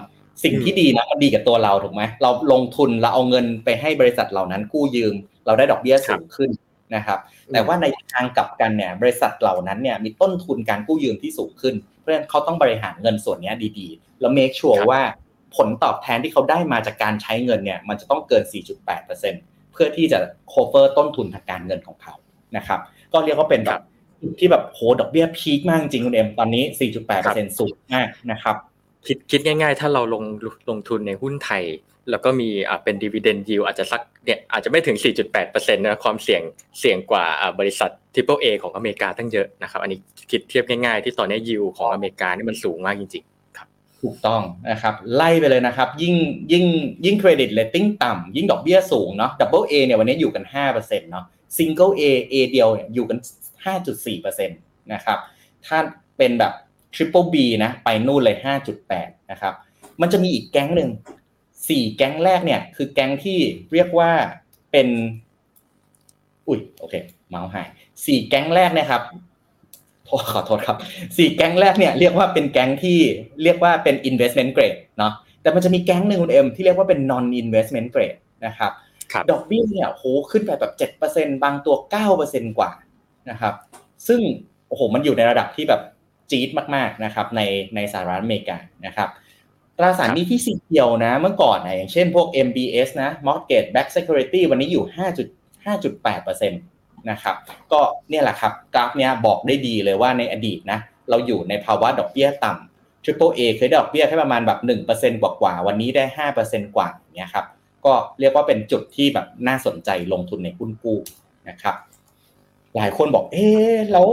[0.44, 5.14] สิ่งที่ดีนะมันดีกับตัวเราถูกไหมเราลงทุนเราเอาเงินไปให้บริษัทเหล่านั้นกู้ยืม
[5.46, 6.50] เราได้ดอกเบี้ยสูงขึ้น
[6.94, 7.18] นะครับ
[7.52, 15.00] แต่ว่าในทางกลับกันเนี่ยบริษัทเหล่านั้นเนี่ยมีต้นทุนการกู้ยืมที่สูงขึ้น เพราะฉะนั้นเขาต้องบริหารเงินส่วนนี้ดีๆ แล้วเมคชัวร์ว่า
[15.56, 18.42] ผลตอบแทนที่เขาได้มาจากการใช้เงินเนี่ยมันจะต้องเกิน
[19.08, 20.18] 4.8%เพื่อที่จะ
[20.52, 22.14] cover ต้นทุนทางการเงินของเขา
[22.56, 22.80] นะครับ
[23.12, 23.80] ก็เรียกว่าเป็นแบบ
[24.38, 26.64] ที่แบบโหดอกเบี้ยพีคมากจริงคุณเอ็มตอนนี้
[27.10, 28.56] 4.8%สูงมากนะครับ
[29.06, 30.24] คิดคิดง่ายๆ ถ้าเราลง
[30.70, 31.64] ลงทุนในหุ้นไทย
[32.10, 34.96] แล้วก็มีอ่าเป็นดีเวเดนยิวอาจจะสักเนี่ยอาจจะไม่ถึง
[35.34, 36.42] 4.8%นะความเสี่ยง
[36.78, 39.98] เสี่ยงกว่าอ่าบริษัท Triple A ของอเมริกาตั้งเยอะนะครับอันนี้
[40.30, 43.68] คิดเทียบง่ายๆ ที่ตอนนี้ยิวของอเมริกานี่มันสูงมากจริงๆครับับ
[44.02, 46.14] ถูกต้องนะครับไล่ไปเลยนะครับ ยิ่ง
[46.52, 46.64] ยิ่ง
[47.04, 50.44] ยิ่งเครดิตเรตติ้งต่ำยิ่งดอกเบี้ยสูงเนาะ Double A เนี่ยวันนี้อยู่กัน
[50.76, 51.24] 5%เนาะ
[51.56, 53.18] Single A เอเดียวเนี่ยอยู่กัน
[53.66, 55.18] 5.4%นะครับ
[55.66, 55.78] ถ้า
[56.18, 56.52] เป็นแบบ
[56.94, 58.36] Triple B นะไปนู่นเลย
[58.82, 59.54] 5.8 นะครับ
[60.00, 60.90] มันจะมีอีกแก๊งหนึ่ง
[61.68, 63.38] สี่แก๊งแรกเนี่ย คือแก๊งที่
[63.72, 64.10] เรียกว่า
[64.72, 64.88] เป็น
[66.48, 66.94] อุ้ยโอเค
[67.28, 67.68] เมาส์หาย
[68.06, 69.02] สี่แก๊งแรกนะครับ
[70.32, 70.76] ขอโทษครับ
[71.16, 72.98] สี่แก๊งแรกเนี่ยเรียกว่าเป็นแก๊งที่
[73.42, 78.72] เรียกว่าเป็น investment grade เนาะแต่มันจะมีแก๊งหนึ่งคุณเอ็มที่เรียกว่าเป็น non investment grade นะครับ
[79.30, 82.70] ดอกเบี้ยเนี่ยโหขึ้นไปแบบเจ็ดเปอร์เซ็นบางตัวเก้าเปอร์เซ็นกว่า
[83.30, 83.54] นะครับ
[84.06, 84.20] ซึ่ง
[84.68, 85.82] โอ้โหมันอยู่ในระดับที่แบบ
[86.30, 87.40] จี๊ดมากๆนะครับใน
[87.74, 89.08] ในสหรัฐอเมริกานะครับ
[89.76, 94.84] ตราสารหนี้ที่สีเขียวนะเมื่อก่อนนะอย่างเช่นพวก MBS นะ Mortgage Back Security วันนี้อยู่
[95.76, 97.36] 5.5.8%นะครับ
[97.72, 100.78] ก็เนี่ยแหละครับกราฟเนี้ยบอกได้ดีเลยว่าในอดีตนะ
[101.10, 104.58] เราอยู่ในภาวะดอกเบี้ยต่ำ Triple A เคยได้ดอกเบี้ยแค่ประมาณแบบ
[105.16, 107.46] 1%กว่าๆวันนี้ได้ 5%กว่าเนี่ยครับ
[107.84, 110.98] ก็เรียกว่าเป็นจุดที่แบบน่าสนใจลงทุนในหุ้นกู้
[111.48, 111.76] นะครับ
[112.76, 113.48] หลายคนบอก เอ๊
[113.92, 114.06] แล้ว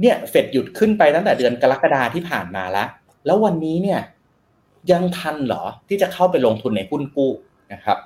[0.00, 2.88] เนี่ยเฟดหยุดขึ้นไปตั้งแต่เดือนกรกฎาที่ผ่านมาแล้ว
[3.26, 4.00] แล้ววันนี้เนี่ย
[4.92, 7.30] ยังทันเหรอที่จะเข้าไปลงทุนในหุ้นกู้
[7.72, 7.98] นะครับ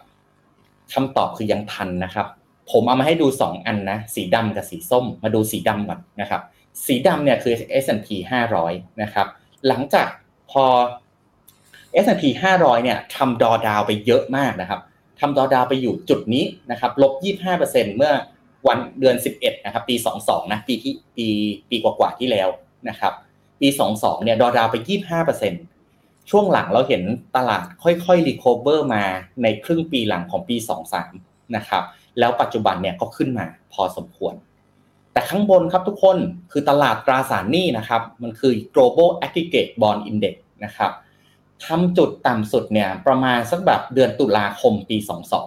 [0.92, 2.27] คำตอบคือยังทันนะครับ
[2.71, 6.42] ผมเอามาให้ดูสองอันนะ สีดำกับสีส้ม มาดูสีดำก่อนนะครับ
[6.87, 8.09] สีดำเนี่ยคือ S&P
[8.55, 9.27] 500 นะครับ
[9.68, 10.09] หลังจาก
[10.51, 10.64] พอ
[12.05, 12.25] S&P
[12.59, 14.81] 500 เนี่ยทำดอดาวไปเยอะมากนะครับ
[15.21, 17.12] ทำดอดาวไปอยู่จุดนี้นะครับลบ
[17.55, 18.12] 25%เมื่อ
[18.66, 19.94] วันเดือน 11นะครับปี
[20.25, 21.27] 22นะปีที่ปี
[21.71, 22.49] ปีกว่าๆที่แล้ว
[22.88, 23.12] นะครับ
[23.61, 24.77] ปี 22เนี่ยดอดาวไป
[25.55, 27.03] 25%ช่วงหลังเราเห็น
[27.37, 29.03] ตลาดค่อยๆรีคอเวอร์มา
[29.42, 30.57] ในครึ่งปีหลังของปี
[31.07, 31.85] 23นะครับ
[32.18, 34.35] แล้วปัจจุบันเนี่ยก็ขึ้นมาพอสมควร
[35.12, 36.18] แต่ข้างบนครับทุกคน
[36.53, 40.92] คือตลาดตราสารหนี้นะครับ มันคือ global aggregate bond index นะครับ
[41.64, 44.97] ทำจุดต่ำสุดเนี่ยประมาณสักแบบเดือนตุลาคมปี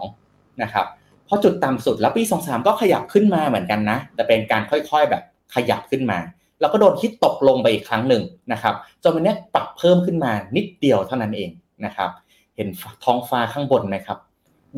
[0.06, 0.86] 22นะครับ
[1.34, 5.24] พอจุดต่ำสุดแล้วปี23ก็ขยับขึ้นมาเหมือนกันนะ แต่เป็นการค่อยๆแบบ
[5.56, 6.20] ขยับขึ้นมา
[6.60, 11.50] แล้วก็โดนคิดตกลงไปอีกครั้งหนึ่งนะครับจนวันนี้ปรับเพิ่มขึ้นมานิดเดียวเท่านั้นเอง
[11.86, 12.10] นะครับ
[12.56, 12.68] เห็น
[13.04, 14.18] ท้องฟ้าข้างบนไหมครับ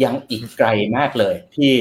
[0.04, 1.72] ยังอีกไกลมากเลยที่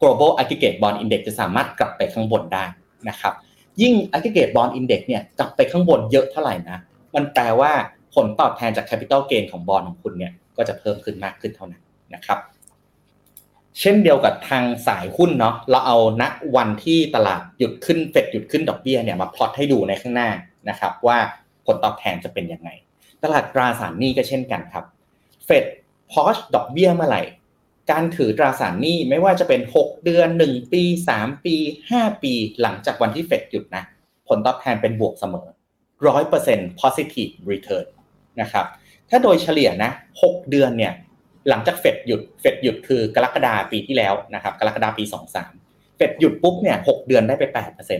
[0.00, 2.64] global aggregate bond index จะสามารถกลับไปข้างบนได้
[3.08, 3.34] นะครับ
[3.82, 6.78] ยิ่ง aggregate bond index เนี่ยกลับไปข้างบนเยอะเท่าไหร่นะ
[7.14, 7.72] มันแปลว่า
[8.14, 11.82] ผลตอบแทนจาก capital gain ของบอลของคุณเนี่ยก็จะเพิ่มขึ้นมากขึ้นเท่านั้น
[12.14, 12.38] นะครับ
[13.80, 16.24] เช่นเดียวกับทางสายหุ้นเนาะเราเอาณ
[16.56, 20.30] วันที่ตลาดหยุดขึ้นเฟดหยุดขึ้นดอกเบี้ยเนี่ยมาพลอตให้ดูในข้างหน้า
[20.68, 21.18] นะครับ ว่า
[21.66, 22.68] ผลตอบแทนจะเป็นยังไง
[23.22, 24.84] ตลาดตราสารหนี้ก็เช่นกันครับ
[25.44, 25.64] เฟด
[26.10, 27.22] พอชดอกเบี้ยเมื่อไหร่
[27.90, 30.82] การถือตราสารหนี้ไม่ว่าจะเป็น 6 เดือน 1 ปี
[31.16, 31.54] 3 ปี
[31.90, 33.84] 5 ปี หลังจากวันที่เฟดหยุดนะ
[34.28, 35.46] ผลตอบแทนเป็นบวกเสมอ
[36.14, 37.86] 100% positive return
[38.40, 38.66] นะครับ
[39.10, 39.90] ถ้าโดยเฉลี่ยนะ
[40.22, 40.92] 6 เดือนเนี่ย
[41.48, 45.04] หลังจากเฟดหยุดเฟดหยุดคือกรกฎาปีที่แล้วนะครับ กรกฎาปี
[45.48, 47.44] 23เฟดหยุดปุ๊บเนี่ยหเดือนได้ไป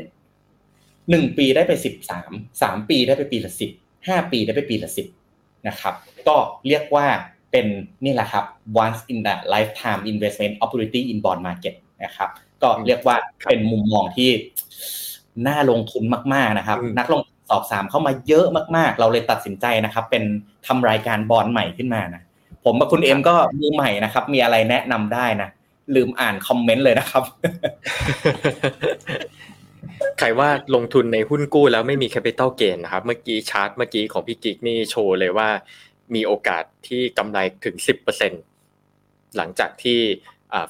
[0.09, 1.73] 8%หนึ่งปีได้ไป
[2.17, 3.53] 13 3ปีได้ไปปีละ
[3.85, 4.91] 10 5ปีได้ไปปีละ
[5.29, 5.95] 10นะครับ
[6.29, 6.37] ก็
[6.69, 7.07] เรียกว่า
[7.51, 7.67] เป็น
[8.05, 8.45] นี่แหละครับ
[8.85, 11.75] once in the lifetime investment opportunity in bond market
[12.05, 12.31] นะครับ
[12.63, 13.17] ก็เรียกว่า
[13.49, 14.31] เป็นมุมมองที่
[15.47, 17.21] น่าลงทุนมาก ๆนะครับ นักลงทุน
[17.51, 20.25] สอบถามเข้ามาเยอะมากๆ เราเลยตัดสินใจนะครับ เป็น
[20.67, 22.23] ทำรายการบอลใหม่ขึ้นมานะ
[22.67, 25.49] ผมกับคุณเอ็มก็มือใหม่นะครับ มีอะไรแนะนำได้นะ
[25.95, 27.23] ลืมอ่านคอมเมนต์เลยนะครับ
[30.19, 35.49] ใครว่าลงทุนในหุ้นกู้แล้วไม่มี capital gain นะครับ เมื่อกี้ชาร์ตเมื่อกี้ของพี่กิ๊กนี่โชว์เลยว่า
[36.15, 38.33] มีโอกาสที่กำไรถึงสิบเปอร์เซ็น
[39.37, 39.99] หลังจากที่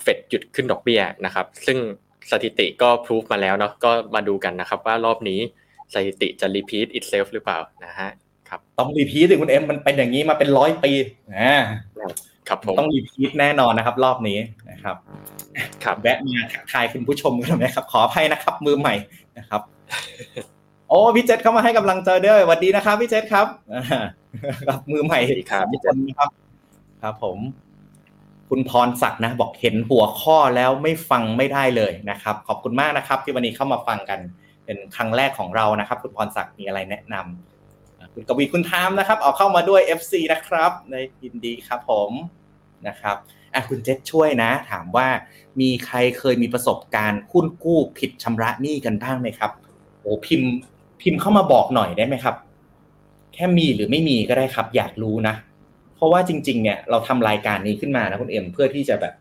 [0.02, 1.78] เฟดหยุดขึ้นดอกเบี้ยนะครับ ซึ่ง
[2.30, 5.40] สถิติก็พิสูจน์มาแล้วเนาะก็มาดูกันนะครับว่ารอบนี้
[5.94, 8.10] สถิติจะรีพีท itself หรือเปล่านะฮะ
[8.56, 10.92] ครับต้อง repeat สิคุณเอ็มมันเป็นอย่างนี้มาเป็นร้อยปี
[11.36, 11.56] นะ
[12.48, 14.38] ครับผมต้อง repeat แน่นอนนะครับ รอบนี้
[14.70, 14.96] นะครับ
[15.84, 18.94] ครับแวะมาทักทายคุณผู้ชมกันไหมครับ ขออภัยนะครับ มือใหม่
[19.38, 19.60] นะครับ
[20.88, 23.46] โอ้พี่เจษเข้ามาให้กำลังใจด้วยสวัสดีนะครับพี่เจษครับ
[24.68, 26.30] ครับมือใหม่ครับพี่เจษครับ
[27.02, 27.38] ครับ ผม
[28.50, 34.20] คุณพรศักดิ์นะ บอกเห็นหัวข้อแล้วไม่ฟังไม่ได้เลยนะครับ ขอบคุณมากนะครับ ที่วันนี้เข้ามาฟังกัน
[34.64, 37.55] เป็นครั้งแรกของเรานะครับ คุณพรศักดิ์มีอะไรแนะนำ
[38.18, 40.94] คุณกวีคุณทามนะครับ เอาเข้ามาด้วย FC นะครับใน
[41.24, 42.10] ยินดีครับผม
[42.88, 43.16] นะครับ
[43.54, 45.08] อะคุณเจษช่วยนะ ถามว่า
[45.60, 49.50] มีใครเคยมีประสบการณ์หุ้นกู้ผิดชำระหนี้กันบ้างไหมครับ
[50.00, 50.50] โอ้พิมพ์
[51.02, 52.36] พิมพ์เข้ามาบอกหน่อยได้ไหมครับ
[53.34, 55.34] แค่มีหรือไม่มีก็ได้ครับ อยากรู้นะ
[55.94, 59.14] เพราะว่าจริง ๆ เนี่ยเราทำรายการนี้ขึ้นมานะคุณเอ็มเพื่อที่จะแบบ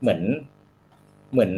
[0.00, 0.20] เหมือน
[1.32, 1.52] เหมือน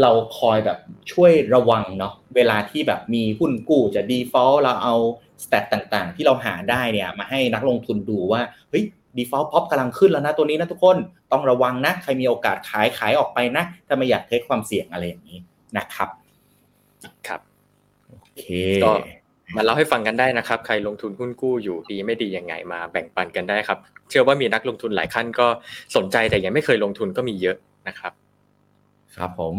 [0.00, 0.78] เราคอยแบบ
[1.12, 4.96] ช่วยระวังเนาะเวลาที่แบบมีหุ้นกู้จะ default เราเอา
[5.44, 8.84] สแตทต่างๆ ที่เราหาได้เนี่ยมาให้นักลงทุนดูว่าเฮ้ย
[9.16, 10.96] default pop กำลังขึ้นแล้วนะตัวนี้นะทุกคน
[11.32, 15.38] ต้องระวังนะ ใครมีโอกาสขายขายออกไปนะ ถ้าไม่อยากเทคความเสี่ยงอะไรอย่างนี้
[15.78, 16.08] นะครับ
[17.26, 17.40] ครับ
[18.08, 18.44] โอเค
[18.84, 18.92] ก็
[19.56, 23.78] มาเล่าให้ฟังกันได้นะครับ ใครลงทุนหุ้นกู้อยู่ดีไม่ดียังไงมาแบ่งปันกันได้ครับ
[24.08, 25.46] เชื่อว่ามีนักลงทุนหลายขั้นก็
[25.96, 27.56] สนใจแต่ยังไม่เคยลงทุนก็มีเยอะ
[27.88, 28.12] นะครับ
[29.16, 29.56] ครับผม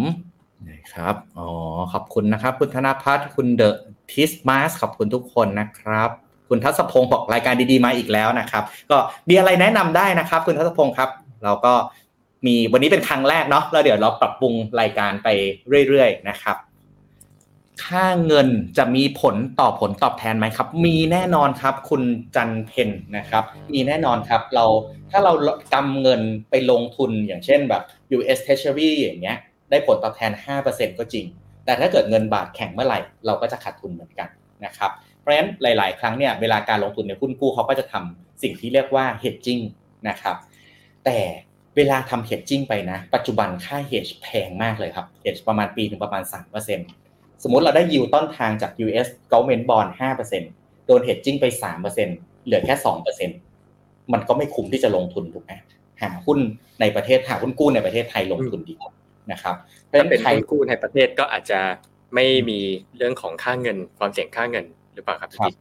[0.69, 1.47] นะครับอ๋อ
[1.93, 3.77] ขอบคุณนะครับ คุณธนพัฒน์คุณเดอะ
[4.13, 6.09] ทิสมาสขอบคุณทุกคนนะครับ
[6.49, 8.97] คุณทัศพงศ์บอกรายการดีๆมาอีกแล้วนะครับ ก็
[9.29, 11.09] มีอะไรแนะนำได้นะครับ คุณทัศพงศ์ครับ
[11.43, 11.73] เราก็
[12.45, 15.27] มีวันนี้เป็นครั้งแรกเนาะแล้วเดี๋ยวเราปรับปรุงรายการไป
[15.87, 16.57] เรื่อยๆนะครับ
[17.85, 18.47] ค่าเงิน
[18.77, 22.01] จะมีผลต่อผลตอบแทนไหมครับ มีแน่นอนครับ คุณ
[22.35, 23.43] จันเพนนะครับ
[23.73, 24.65] มีแน่นอนครับเรา
[25.11, 25.31] ถ้าเรา
[25.73, 27.81] กำเงินไปลงทุนอย่างเช่นแบบ
[28.17, 29.37] US Treasury อย่างเงี้ย
[29.69, 30.31] ได้ผลตอบแทน
[30.65, 31.25] 5%ก็จริง
[31.71, 34.29] แต่ถ้าเกิดเงินบาทแข็งเมื่อไหร่เราก็จะขาดทุนเหมือนกัน
[34.65, 39.63] นะครับเพราะฉะนั้นหลาย ๆ ครั้งเนี่ยเวลาการลงทุนในหุ้นกู้เขาก็จะทำสิ่งที่เรียกว่า hedging
[40.09, 40.35] นะครับ
[41.05, 41.19] แต่
[41.75, 46.23] เวลาทำ hedging ไปนะ ปัจจุบันค่า hedge แพงมากเลยครับ hedge ประมาณปีถึงประมาณ
[46.83, 49.89] 3%สมมติเราได้ยิวต้นทางจาก US government bond
[50.37, 51.45] 5%โดน hedging ไป
[51.95, 52.75] 3%เหลือแค่
[53.43, 55.53] 2%มันก็ไม่คุ้มที่จะลงทุนถูกไหม
[56.01, 56.39] หาหุ้น
[56.81, 58.93] ในประเทศหาหุ้นกู้ในประเทศไทยลงทุนดีกว่า
[59.31, 59.55] นะครับ
[59.91, 61.59] ถ้าเป็นหุ้นกู้ในประเทศก็อาจจะ
[62.15, 62.59] ไม่มี
[62.97, 65.53] เรื่องของค่าเงิน ความเสี่ยงค่าเงินหรือเปล่าครับพี่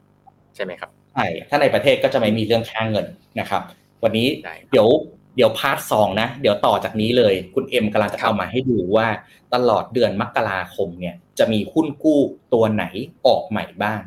[0.54, 3.06] ใช่ไหมครับใช่ถ้าในประเทศก็จะไม่มีเรื่องค่าเงิน
[3.40, 3.62] นะครับ
[4.02, 4.28] วันนี้
[4.70, 4.88] เดี๋ยว
[5.36, 9.06] เดี๋ยว part สองนะ เดี๋ยวต่อจากนี้เลย คุณเอ็มกำลังจะเอามาให้ดูว่า
[9.54, 12.20] ตลอดเดือนมกราคมเนี่ย จะมีหุ้นกู้
[12.52, 12.84] ตัวไหน
[13.26, 14.00] ออกใหม่บ้าง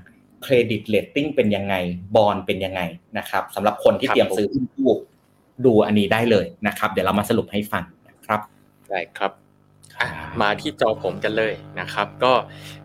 [0.44, 1.76] เครดิตเรตติ้งเป็นยังไง
[2.16, 2.82] บอลเป็นยังไง
[3.18, 4.90] นะครับสำหรับคนที่เตรียมซื้อหุ้นกู้
[5.66, 8.40] ดูอันนี้ได้เลยนะครับ เดี๋ยวเรามาสรุปให้ฟังนะครับ
[8.90, 9.32] ได้ครับ
[10.42, 12.34] มาที่จอผมกันเลยนะครับ ก็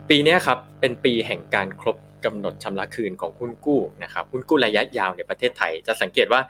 [0.09, 6.41] ปีนี้ครับเป็นปีแห่งการครบกำหนดชำระคืนของหุ้นกู้นะครับหุ้นกู้ระยะยาวในประเทศไทย จะสังเกตว่า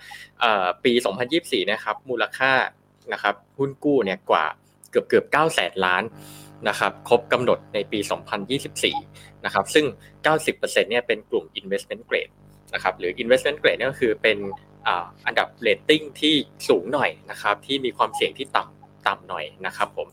[0.83, 0.93] ปี
[1.31, 2.51] 2024 นะครับมูลค่า
[3.13, 4.45] นะครับหุ้นกู้เนี่ยกว่า
[4.91, 6.03] เกือบเกือบ9แสนล้าน
[6.67, 7.99] นะครับครบกำหนดในปี
[8.71, 9.85] 2024 นะครับซึ่ง
[10.33, 12.33] 90%เนี่ยเป็นกลุ่ม investment grade
[12.73, 14.37] นะครับหรือ investment grade นี่ก็คือเป็น
[15.25, 16.35] อันดับเรตติ้งที่
[16.67, 20.07] สูงหน่อยนะครับที่มีความเสี่ยงที่ต่ำต่ำหน่อยนะครับผม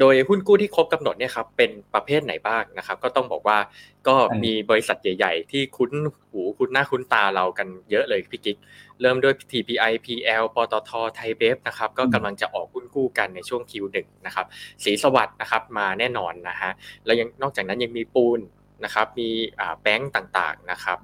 [0.00, 3.58] โดยหุ้นกู้ที่ครบกำหนดเนี่ยครับเป็นประเภทไหนบ้างนะครับ ก็ต้องบอกว่า
[4.08, 5.90] ก็มีบริษัทใหญ่ ๆ ที่คุ้น
[6.30, 8.56] หูคุ้นหน้าคุ้นตาเรากันเยอะเลยพี่กิ๊ก
[9.00, 13.96] เริ่มด้วย TPI PL ปตทไทยเบฟนะครับก็กำลังจะออกหุ้นกู้กันในช่วง Q1
[14.26, 14.46] นะครับ
[14.84, 16.72] สีสวัสด์นะครับมาแน่นอนนะฮะ
[17.04, 18.40] แล้วยังนอกจากนั้นยังมีปูน
[18.84, 19.28] นะครับมี
[19.82, 20.98] แบงก์ต่างๆนะครับ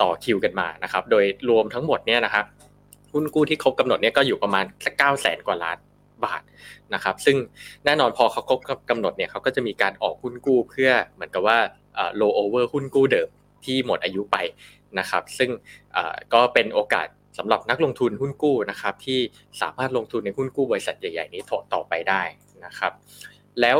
[0.00, 2.44] ต่อคิวกันมานะครับโดยรวมทั้งหมดเนี่ยนะครับ
[3.12, 5.78] หุ้นกู้ที่ครบกำหนดเนี่ยก็อยู่ประมาณสักเก้าแสนกว่าล้าน
[6.26, 6.42] บาท
[6.94, 7.36] นะครับ ซึ่ง
[7.84, 11.58] แน่นอนพอเขาครบกำหนดเนี่ยเขาก็จะมีการออกหุ้นกู้เพื่อเหมือนกับว่า
[12.20, 13.28] low over หุ้นกู้เดิม
[13.64, 14.36] ที่หมดอายุไป
[14.98, 15.50] นะครับ ซึ่ง
[16.34, 17.06] ก็เป็นโอกาส
[17.38, 19.20] สำหรับนักลงทุนหุ้นกู้นะครับ ที่
[19.60, 21.42] สามารถลงทุนในหุ้นกู้บริษัทใหญ่ ๆ นี้
[21.74, 22.22] ต่อไปได้
[22.64, 22.92] นะครับ
[23.60, 23.76] แล้ว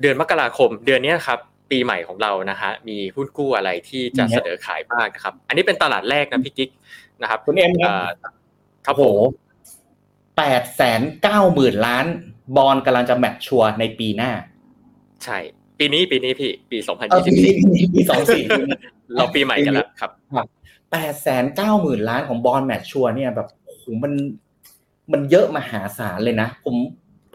[0.00, 1.38] เดือนมกราคมเดือนนี้ครับ
[1.70, 6.70] ปีใหม่ของเรานะฮะมีหุ้นกู้อะไรที่จะเสนอขายบ้างนะครับ อันนี้เป็นตลาดแรกนะพี่กิ๊ก
[7.22, 7.72] นะครับคุณเอ็ม
[8.86, 9.51] ครับโหแปแป
[10.60, 12.06] ดแสนเก้าหมื่นล้าน
[12.56, 14.32] บอกำลังจะ mature ในปีหน้า
[15.24, 15.38] ใช่
[15.78, 18.44] ปีนี้ปีนี้พี่ปีสองพันเออยี่สิบปีสี่นี้ปีสองสี่
[19.16, 20.10] เราปีใหม่กันแล้วครับ
[20.92, 24.12] แปดแสนเก้าหมื่นล้านของ bond mature เนี่ยแบบโอ้โหมัน
[25.12, 26.76] มันเยอะมหาศาลเลยนะ ผม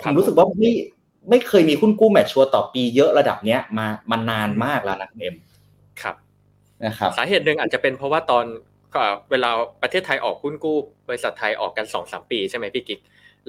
[0.01, 0.71] ผครัมบรู้สึกว่าไม่
[1.29, 5.35] ไม่เคยมีหุ้นกู้ mature ต่อปีเยอะระดับเนี้ยมามานานมากแล้วนะคุณเอ็ม
[6.01, 6.15] ครับ
[6.85, 8.76] นะครับสาเหตุหนึ่งอาจจะเป็นเพราะว่าตอนก็
[9.31, 9.49] เวลา
[9.81, 10.77] ประเทศไทยออกหุ้นกู้
[11.07, 12.99] บริษัทไทยออกกันสองสามปีใช่ไหมพี่กิ๊ก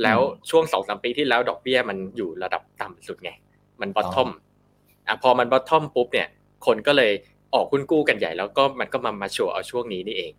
[0.03, 0.21] แล้ว
[0.51, 3.31] ช่วงสองสามปีที่แล้วดอกเบี้ยมันอยู่ระดับต่ำสุดไง
[3.81, 4.29] มัน bottom
[5.07, 6.29] อะพอมัน bottom ปุ๊บเนี่ย
[6.67, 7.13] คนก็เลย
[7.55, 10.33] ออกหุ้นกู้กันใหญ่แล้วก็มันก็มา mature เอาช่วงนี้นี่เอง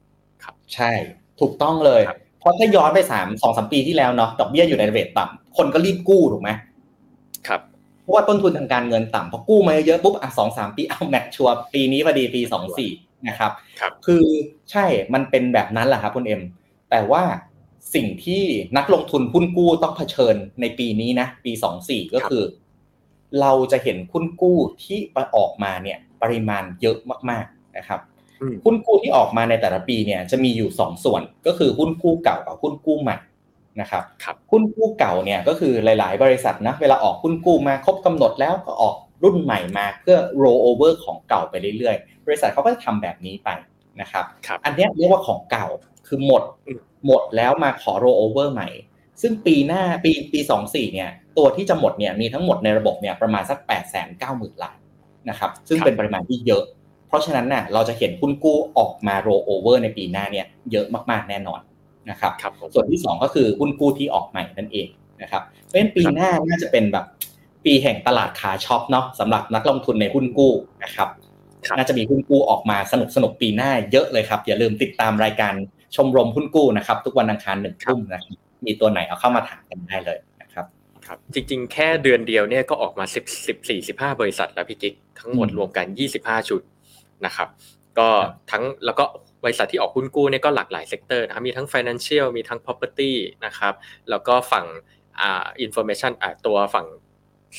[0.73, 6.49] ใช่ถูกต้องเลยครับเพราะถ้าย้อนไปสามสองสามปีที่แล้วเนาะดอกเบี้ยอยู่ใน rate ต่ำคนก็รีบกู้ถูกไหม
[7.47, 7.61] ครับ
[8.01, 12.91] เพราะว่าต้นทุนทางการเงินต่ำพอกู้มาเยอะๆปุ๊บอะสองสามปีเอาแมทชัวร์ปีนี้พอดีปีสองสี่
[13.27, 14.25] นะครับครับ คือ
[14.71, 16.41] ใช่มันเป็นแบบนั้นแหละครับคุณเอ็ม
[16.91, 17.23] แต่ว่า
[17.95, 18.43] สิ่งที่
[18.77, 22.43] นักลงทุนหุ้นกู้ต้องเผชิญในปีนี้นะ ปีสองสี่ก็คือ
[23.41, 24.97] เราจะเห็นหุ้นกู้ที่
[25.37, 26.97] ออกมาเนี่ย ปริมาณเยอะ
[27.29, 27.99] มากๆนะครับ
[28.41, 33.17] อืมหุ้นกู้ที่ออกมาในแต่ละปีเนี่ยจะมีอยู่สองส่วนก็คือหุ้นกู้เก่ากับหุ้นกู้ใหม่
[33.81, 43.49] นะครับครับหุ้นกู้เก่าเนี่ยก็คือหลาย ๆ บริษัทนะเวลาออกหุ้นกู้มาครบกำหนดแล้วก็ออก รุ่นใหม่มาเพื่อ roll over ของเก่าไปเรื่อยๆ บริษัทเขาก็จะทำแบบนี้ไป
[44.01, 45.67] นะครับครับอันเนี้ยเรียกว่าของเก่า
[46.07, 48.69] คือหมดอืมหมดแล้วมาขอ roll over ใหม่
[49.21, 54.77] ซึ่งปีหน้าปีปีสองสี่เนี่ยตัวที่จะหมดเนี่ยมีทั้งหมดในระบบเนี่ยประมาณสัก8ปดแสนเก้าหมื่นล้าน
[55.29, 56.63] นะครับซึ่งเป็นปริมาณที่เยอะ
[57.07, 61.61] เพราะฉะนั้นน่ะเราจะเห็นหุ้นกู้ออกมา roll over ในปีหน้าเนี่ยเยอะมากๆแน่นอน
[62.09, 64.87] นะครับครับผมส่วนที่สองก็คือหุ้นกู้ที่ออกใหม่นั่นเอง
[65.21, 67.05] นะครับเพราะฉะนั้นปีหน้าน่าจะเป็นแบบ
[67.65, 70.53] ปีแห่งตลาดขาช็อปเนาะสำหรับนักลงทุนในหุ้นกู้
[70.83, 71.09] นะครับ
[71.67, 75.53] ครับน่าจะมีหุ้นกู้ออกมาสนุกสนุกๆปีหน้าเยอะเลยครับ อย่าลืมติดตามรายการ
[75.95, 78.35] ชมรมหุ้นกู้นะครับ ทุกวันอังคารหนึ่งทุ่มนะครับ
[78.65, 80.65] มีตัวไหนเอาเข้ามาถามกันได้เลยนะครับ
[81.05, 85.85] ครับ จริง ๆ แค่เดือนเดียวเนี่ยก็ออกมา10 14 15บริษัทแล้วพี่กิ๊กทั้งหมดอืมรวมกัน
[86.17, 86.61] 25ชุด
[87.25, 87.47] นะครับ
[87.97, 88.07] ก็
[88.51, 89.05] ทั้งแล้วก็
[89.43, 93.11] บริษัทที่ออกหุ้นกู้เนี่ยก็หลากหลาย sector นะครับมีทั้ง financial มีทั้ง property
[93.45, 93.73] นะครับ
[94.09, 94.65] แล้วก็ฝั่ง
[95.19, 96.85] อ่า information อ่าตัวฝั่ง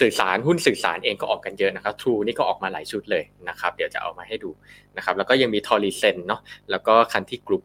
[0.00, 4.50] สื่อสารหุ้นสื่อสารเองก็ออกกันเยอะนะครับ True นี่ก็ออกมาหลายชุดเลยนะครับ เดี๋ยวจะเอามาให้ดู
[4.96, 7.64] นะครับ แล้วก็ยังมี t o r i s e n เนาะแล้วก็ Country Group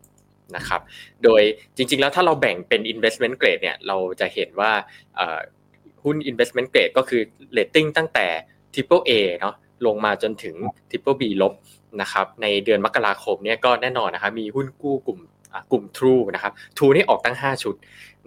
[0.57, 0.82] นะครับ
[1.23, 1.41] โดย
[1.76, 4.71] จริง ๆ แล้วถ้าเราแบ่งเป็น investment grade เนี่ยเราจะเห็นว่า
[6.03, 7.21] หุ้น investment grade ก็คือ
[7.57, 8.28] rating ตั้งแต่
[8.73, 9.55] triple A เนาะ
[9.86, 10.55] ลงมาจนถึง
[10.89, 11.53] triple B ลบ
[12.01, 15.19] นะครับในเดือนมกราคมเนี่ยก็แน่นอนนะครับมีหุ้นกู้กลุ่ม
[15.71, 17.76] กลุ่ม True นะครับ True นี่ออกตั้ง 5 ชุด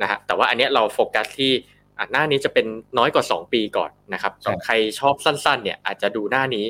[0.03, 1.53] นะฮะแต่ว่าอันเนี้ยเราโฟกัสที่
[2.12, 2.66] หน้านี้จะเป็น
[2.99, 6.64] น้อยกว่า 2 ปีก่อนนะครับใช่ใครชอบสั้น ๆ เนี่ยอาจจะดูหน้านี้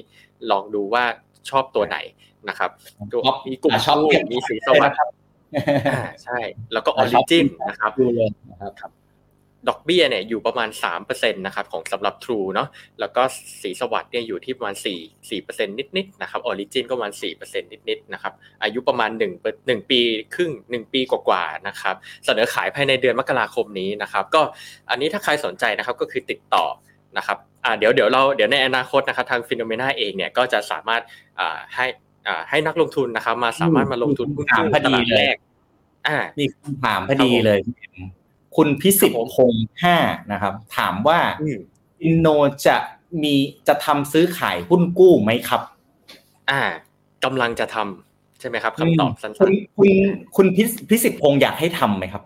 [0.51, 1.05] ลองดูว่า
[1.51, 1.99] ชอบตัวไหน
[2.49, 2.71] นะครับ
[3.13, 5.09] ตัวท็อปมีกลุ่มอะช็อป True เก็บมีศรีสวัสดิ์เลยวัสนะดิ์ครับ
[5.95, 6.39] อ่าใช่
[6.73, 8.91] แล้วก็ออะอช็ริอปจิ้นนะครับอะช็อปดูเลยนะครับ
[9.69, 10.69] ดอกเบี้ยเนี่ยอยู่ประมาณ
[11.03, 12.69] 3%นะครับของสำหรับ True เนาะ
[13.01, 13.23] แล้วก็
[13.63, 20.01] ศรีสวัสดิ์เนี่ยอยู่ที่ประมาณ4 4%นิดๆนะครับออริจิ้นก็ประมาณ4%นิดๆนะครับอายุประมาณ1เปอร์1ปี
[20.35, 21.95] ครึ่ง 1 ปีกว่าๆนะครับ
[22.25, 24.41] เสนอขายภายในเดือนมกราคมนี้นะครับก็
[24.91, 26.65] อันนี้ถ้าใครสนใจนะครับก็คือติดต่อ
[27.17, 31.03] นะครับอ่าเดี๋ยวเดี๋ยวเราเดี๋ยวในอนาคตนะครับทาง Finnomena เองเนี่ยก็จะสามารถ
[31.41, 31.87] อ่าให้
[32.27, 35.37] อ่าให้นักลงทุนนะครับมาสามารถมาลงทุนหุ้นถามกู้พอตดีลาดเลยแรก
[36.07, 37.61] อ่ามีคำถามพอดีเลย
[38.57, 39.97] คุณพิสิทครับผมธิ์พงษ์ห้า
[40.33, 41.59] นะครับ ถามว่าอืม
[42.03, 42.29] อินโน
[42.67, 42.77] จะ
[43.23, 43.35] มี
[43.69, 45.63] จะทำซื้อขายหุ้นกู้ไหมครับ
[46.51, 46.61] อ่า
[47.25, 49.91] กำลังจะทำใช่ไหมครับคำตอบสั้คุณนคุณ
[50.37, 52.23] คุณพิสพิสิทธิ์พงษ์อยากให้ทำไหมครับ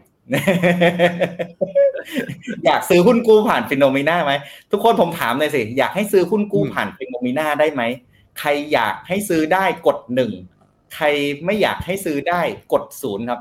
[2.66, 4.32] อยากซื้อหุ้นกู้ผ่านฟิโนเมนาไหม
[4.70, 7.82] ทุกคนผมถามเลยสิ อยากให้ซื้อหุ้นกู้ผ่านฟิโนเมนาได้ไหม
[8.38, 10.32] ใครอยากให้ซื้อได้กดหนึ่ง
[10.94, 11.06] ใคร
[11.44, 12.40] ไม่อยากให้ซื้อได้
[12.72, 13.40] กดศูนย์ครับ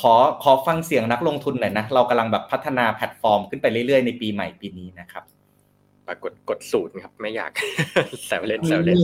[0.00, 7.50] ขอขอฟังเสียงนักลงทุนหน่อยนะ เรากำลังแบบพัฒนาแพลตฟอร์มขึ้นไปเรื่อยๆในปีใหม่ปีนี้นะครับๆปรากฏกดสูตรครับ ไม่อยาก
[8.26, 8.98] แซวเล่นแซวเล่น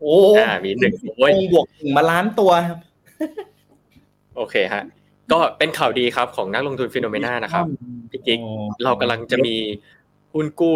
[0.00, 2.78] โอ้อ่ามีหนึ่งโอ้ยบวกหนึ่งมาล้านตัวครับ
[4.36, 4.84] โอเคฮะ
[5.32, 7.64] ก็เป็นข่าวดีครับของนักลงทุนฟินโนมีนานะครับ
[8.10, 8.40] พี่กิ๊ก
[8.84, 9.56] เรากำลังจะมี
[10.32, 10.74] หุ้นกู้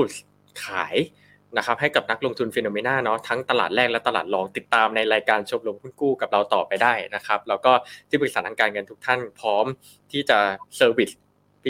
[0.64, 0.96] ขาย
[1.56, 7.72] นะครับให้กับนักลงทุนฟินโนมีนาเนาะทั้งตลาดแรกและตลาดรองติดตามในรายการชมรมหุ้นกู้กับเราต่อไปได้นะครับแล้วก็
[8.08, 9.64] ที่ปรึกษาทางการเงินทุกท่านพร้อม
[10.12, 10.38] ที่จะ
[10.76, 11.10] service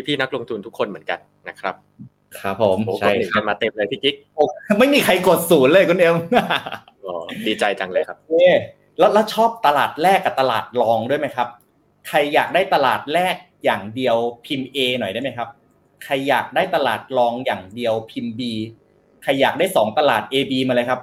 [0.06, 1.18] พี่ๆนักลงทุนทุกคนเหมือนกัน
[1.48, 1.74] นะครับ
[2.40, 4.44] ครับผมโอ้ใช่กดหนึ่งครักับนมาเต็มเลยพี่กิ๊กโอ้
[4.78, 6.16] ไม่มีใครกดศูนย์เลยคุณเอ็ม
[7.06, 7.16] อ๋อ
[7.46, 8.54] ดีใจจังเลยครับเอ๊ะ
[8.98, 11.48] แล้วแล้วชอบตลาดแรกกับตลาดรองด้วยไหมครับ
[12.08, 14.16] ใครอยากได้ตลาดแรกอย่างเดียว
[14.46, 15.48] พิมพ์ A หน่อยได้ไหมครับ
[16.04, 18.40] ใครอยากได้ตลาดรองอย่างเดียวพิมพ์ B
[19.22, 21.00] ใครอยากได้สองตลาด A B มาเลยครับ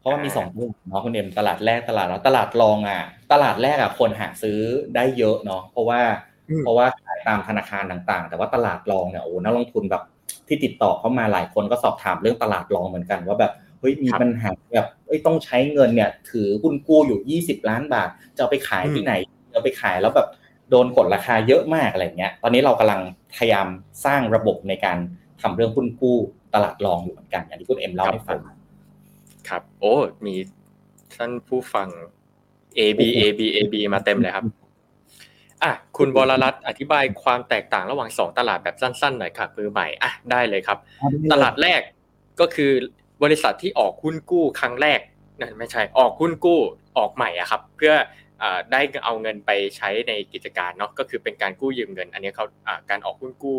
[0.00, 3.00] เพราะว่ามีสองรุ่นเนาะคุณเอ็มตลาดแรกตลาดแล้วตลาดรองอะ
[3.32, 4.58] ตลาดแรกอะคนหาซื้อ
[4.94, 6.00] ได้เยอะเนาะเพราะว่า
[6.48, 10.02] อืมเพราะว่าขายตามธนาคารต่าง ๆ แต่ว่าตลาดรองเนี่ยโอ้นักลงทุนแบบ
[10.48, 19.12] ที่ติดต่อเข้ามาหลายคนก็สอบถามเรื่องตลาดรองเหมือนกัน ว่าแบบเฮ้ยมีปัญหาแบบเอ้ยต้องใช้เงินเนี่ย ถือหุ้นกู้อยู่ 20 ล้านบาท จะเอาไปขายที่ไหน
[19.54, 20.28] จะไปขายแล้วแบบ
[20.70, 23.00] โดนกดราคาเยอะมากอะไรเงี้ย ตอนนี้เรากำลัง
[23.36, 23.66] พยายาม
[24.04, 24.98] สร้างระบบในการ
[25.42, 26.18] ทำเรื่องหุ้นกู้
[26.54, 28.38] ตลาดรองอยู่เหมือนกันอย่างที่คุณเอ็มเล่าให้ฟัง
[29.48, 29.94] ครับ โอ้
[30.26, 30.34] มี
[31.16, 31.88] ท่านผู้ฟัง
[32.78, 34.44] A B A B A B มาเต็มเลยครับ
[35.62, 40.78] อะคุณบรรัตน์อธิบายความแตกต่างระหว่างสองตลาดแบบสั้นๆหน่อยครับมือใหม่อะได้เลยครับ
[41.32, 41.80] ตลาดแรก
[42.40, 42.70] ก็คือ
[43.22, 45.00] บริษัทที่ออกหุ้นกู้ครั้งแรก
[45.40, 46.60] นั่นไม่ใช่ออกหุ้นกู้
[46.98, 47.94] ออกใหม่อะครับ เพื่อ
[48.72, 52.44] ได้เอาเงินไปใช้ในกิจการเนาะก็คือเป็นการกู้ยืมเงิน อันนี้เขา
[52.90, 53.58] การออกหุ้นกู้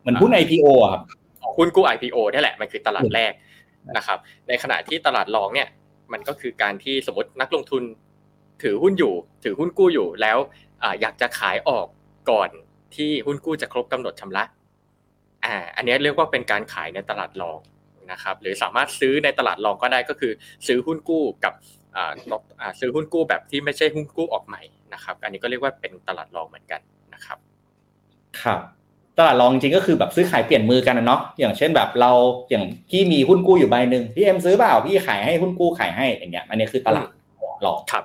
[0.00, 1.25] เหมือนหุ้น IPO ครับออก
[1.56, 3.32] หุ้นกู้ IPO นี่แหละมันคือตลาดแรก
[3.96, 4.18] นะครับ
[4.48, 5.68] ในขณะที่ตลาดรองเนี่ย
[6.12, 7.82] มันก็คือการที่สมมตินักลงทุน
[8.62, 10.38] ถือหุ้นอยู่ ถือหุ้นกู้อยู่แล้ว
[11.00, 11.86] อยากจะขายออก
[12.30, 12.48] ก่อน
[12.96, 14.44] ที่หุ้นกู้จะครบกำหนดชำระ
[15.44, 17.58] อ่าอันนี้เรียกว่าเป็นการขายในตลาดรอง
[18.12, 20.32] นะครับ หรือสามารถซื้อในตลาดรองก็ได้ก็คือ
[20.66, 21.54] ซื้อหุ้นกู้กับ
[22.80, 24.62] ซื้อหุ้นกู้แบบที่ไม่ใช่หุ้นกู้ออกใหม่
[24.94, 26.80] นะครับ อันนี้ก็เรียกว่าเป็นตลาดรองเหมือนกัน
[27.14, 27.38] นะครับ
[28.42, 28.62] ครับ
[29.18, 32.10] ตลาดรองจริงก็คือแบบซื้อขายเปลี่ยนมือกันนะเนาะอย่างเช่นแบบเรา
[32.50, 37.08] อย่างพี่มีหุ้นกู้อยู่ใบหนึ่งพี่เอ็มซื้อเปล่าพี่ขายให้หุ้นกู้ขายให้อย่างเงี้ยอันนี้คือตลาด
[37.66, 38.04] รองครับ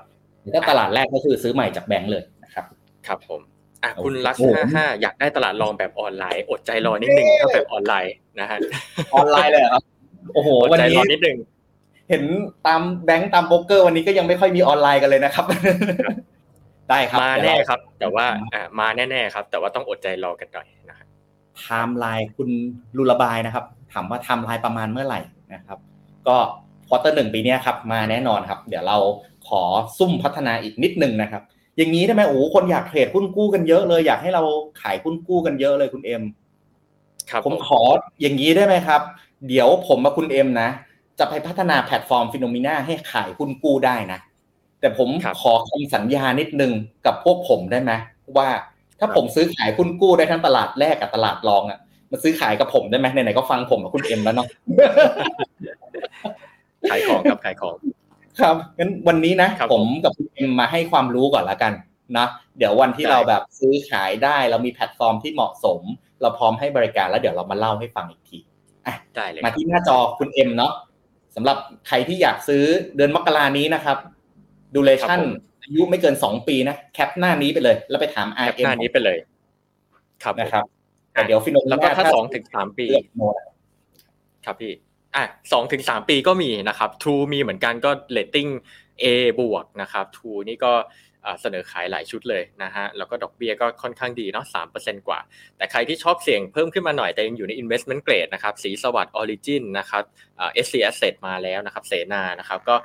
[0.54, 2.66] ถ้าตลาดแรกก็คือซื้อใหม่จากแบงก์เลยนะครับ
[3.08, 3.42] ครับผม
[3.84, 8.60] อะคุณลักห้าห้าอยากได้ตลาดรองแบบออนไลน์ อดใจรอนิดนึงถ้าแบบออนไลน์นะฮะ
[9.16, 9.84] ออนไลน์เลยครับ
[10.34, 11.38] โอ้โหวันนี้นิดนึง
[12.10, 12.24] เห็น
[12.68, 15.46] ตามแบงก์ตามโบรกเกอร์วันนี้ก็ยังไม่ค่อยมีออนไลน์กันเลยนะครับ
[16.90, 21.01] ได้ครับมาแน่ครับ แต่ว่าอ่ามาแน่ๆครับ แต่ว่าต้องอดใจรอกันหน่อยนะครับ
[21.62, 22.50] ไทม์ไลน์คุณ
[22.98, 25.20] รูระบายนะครับ ถามว่าไทม์ไลน์ประมาณเมื่อไหร่
[25.54, 25.80] นะครับ
[26.28, 26.38] ก็
[26.88, 28.98] quarter หนึ่งปีนี้ครับมาแน่นอนครับ เดี๋ยวเรา
[29.48, 29.62] ขอ
[29.98, 31.44] ซุ่มพัฒนาอีกนิดนึงนะครับ
[31.78, 34.44] อย่างนี้ได้ไหมโอ้คนอยาก trade หุ้นกู้กันเยอะเลย อยากให้เรา
[34.82, 36.24] ขายหุ้นกู้กันเยอะเลยคุณเอ็ม
[37.30, 37.82] ครับผมขอ
[38.22, 39.02] อย่างนี้ได้ไหมครับ
[39.48, 40.70] เดี๋ยวผมมาคุณเอ็มนะ
[41.20, 44.20] จะไปพัฒนาแพลตฟอร์มฟินโนมีนาให้ขายหุ้นกู้ได้นะ
[44.80, 45.10] แต่ผม
[45.42, 46.72] ขอคำสัญญานิดนึง
[47.06, 47.92] กับพวกผมได้ไหม
[48.38, 48.50] ว่า
[49.02, 51.80] ถ้าผมซื้อขายหุ้นกู้ได้ทั้งตลาดแรกกับตลาดรองอะ
[52.12, 54.48] มาซื้อขายกับผมได้ไหมไหนๆก็ฟังผมกับคุณเอ็มแล้วเนาะ
[56.90, 57.76] ขายของกับขายของ
[58.40, 61.74] ครับงั้นวันนี้นะผมกับคุณเอ็มมาให้ความรู้ก่อนละกัน
[62.18, 62.26] นะ
[62.58, 65.82] เดี๋ยววันที่เราแบบซื้อขายได้ เรามีแพลตฟอร์มที่เหมาะสม
[66.22, 68.40] เราพร้อมให้บริการแล้วเดี๋ยวเรามาเล่าให้ฟังอีกที
[68.88, 70.74] อะได้เลยมาที่หน้าจอคุณเอ็มเนาะ
[71.36, 72.64] สำหรับใครที่อยากซื้อ
[72.96, 73.98] เดือนมกรานี้นะครับ
[74.76, 75.20] duration
[75.64, 79.18] อายุไม่เกินสองปีนะ cap หน้านี้ไปเลย แล้วไปถาม RM หน้านี้ไปเลย
[80.24, 80.66] ครับนะครับ
[81.14, 82.86] แต่เดี๋ยวฟินโนแล้วก็ถ้าสองถึงสามปี
[84.46, 84.74] ครับพี่
[85.16, 88.48] อะสองถึงสามปีก็มีนะครับทูมีเหมือนกันก็เลตติ้ง
[89.04, 89.06] A
[89.40, 90.74] บวกนะครับทรูนี่ก็
[91.42, 95.20] เสนอขายหลายชุดเลยนะฮะ แล้วก็ดอกเบี้ยก็ค่อนข้างดีเนาะสามเปอร์เซ็นกว่า
[95.58, 100.04] แต่ใครที่ชอบเสี่ยงเพิ่มขึ้นมาหน่อยแต่ยังอยู่ใน investment grade นะครับ ศรีสวัสดิ์ออริจิ้นนะครับ
[100.38, 102.76] เอสซีแอสเสทมาแล้วนะครับ เสนานะครับ ก็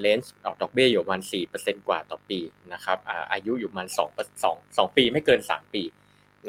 [0.00, 2.38] range ดอกเบี้ยอยู่ประมาณสี่เปอร์เซ็นกว่าต่อปี
[2.72, 2.98] นะครับ
[3.32, 4.08] อายุอยู่ประมาณสอง
[4.42, 5.82] สองสองปีไม่เกินสามปี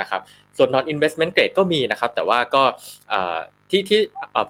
[0.01, 0.21] นะครับ
[0.57, 2.63] ส่วน non investment grade ก็มีนะครับ แต่ว่าก็
[3.69, 4.01] ที่ที่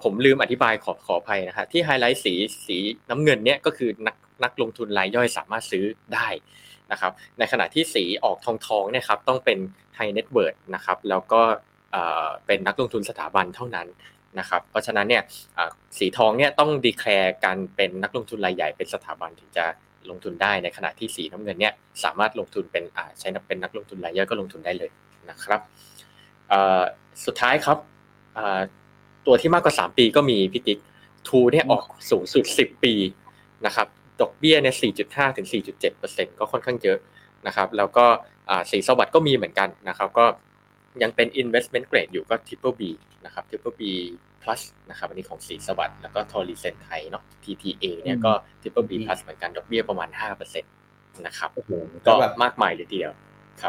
[0.02, 2.34] ผมลืมอธิบายขอขออภัยนะครับที่ไฮไลท์สี
[2.66, 2.76] สี
[3.10, 6.28] น้ำเงินเนี้ยก็คือนักนักลงทุนรายย่อยสามารถซื้อได้
[6.92, 9.58] นะครับในขณะที่สีออกทองทองเนี่ยครับต้องเป็น
[9.96, 11.42] high net worth นะครับแล้วก็
[12.46, 13.86] เป็นนักลงทุนสถาบันเท่านั้น
[14.38, 15.22] นะครับเพราะฉะนั้นเนี่ย
[15.98, 19.64] สีทองเนี่ยต้อง declare การเป็นนักลงทุนรายใหญ่เป็นสถาบันถึงจะ
[20.10, 21.72] ลงทุนได้ในขณะที่สีน้ำเงินเนี่ย
[22.04, 22.84] สามารถลงทุนเป็น
[23.20, 24.90] ใช้เป็นนักลงทุนรายย่อยก็ลงทุนได้เลย
[25.30, 25.60] นะครับ
[27.24, 27.78] สุดท้ายครับ
[29.26, 30.78] ตัวที่มากกว่า 3 ปีก็มีพี่กิ๊ก
[31.28, 32.94] ทรูเนี่ยออกสูงสุด 10 ปี
[33.66, 33.86] นะครับ
[34.20, 34.74] ดอกเบี้ยเนี่ย
[35.06, 35.46] 4.5 ถึง
[35.92, 36.98] 4.7%ก็ค่อนข้างเยอะ
[37.46, 38.06] นะครับ แล้วก็
[38.70, 40.24] ศรีสวัสดิ์ก็มีเหมือนกันนะครับ ก็
[41.02, 42.82] ยังเป็น investment grade อยู่ก็ triple B
[43.24, 43.82] นะครับ triple B
[44.42, 44.60] plus
[44.90, 50.08] นะครับอันนี้ของศรีสวัสดิ์แล้วก็โทรีเซนไทยเนาะ TTA เนี่ยก็ triple B plus เหมือนกันดอกเบี้ยประมาณ
[50.48, 50.62] 5%
[51.26, 51.50] นะครับ
[52.06, 52.12] ก็
[52.42, 53.14] มากมายเลยทีเดียว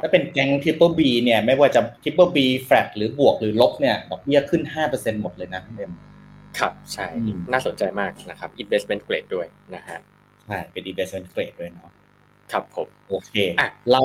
[0.03, 4.61] ถ้าเป็นแก๊ง triple B เนี่ยไม่ว่าจะ triple B flat หรือบวกหรือลบเนี่ยดอกเบี้ยขึ้น
[4.91, 5.91] 5%หมดเลยนะเอ็ม
[6.59, 7.07] ครับใช่
[7.51, 9.99] น่าสนใจมากนะครับ investment grade ด้วยนะฮะ
[10.45, 11.91] ใช่เป็น investment grade ด้วยเนาะ
[12.51, 14.01] ครับผมโอเคอะเรา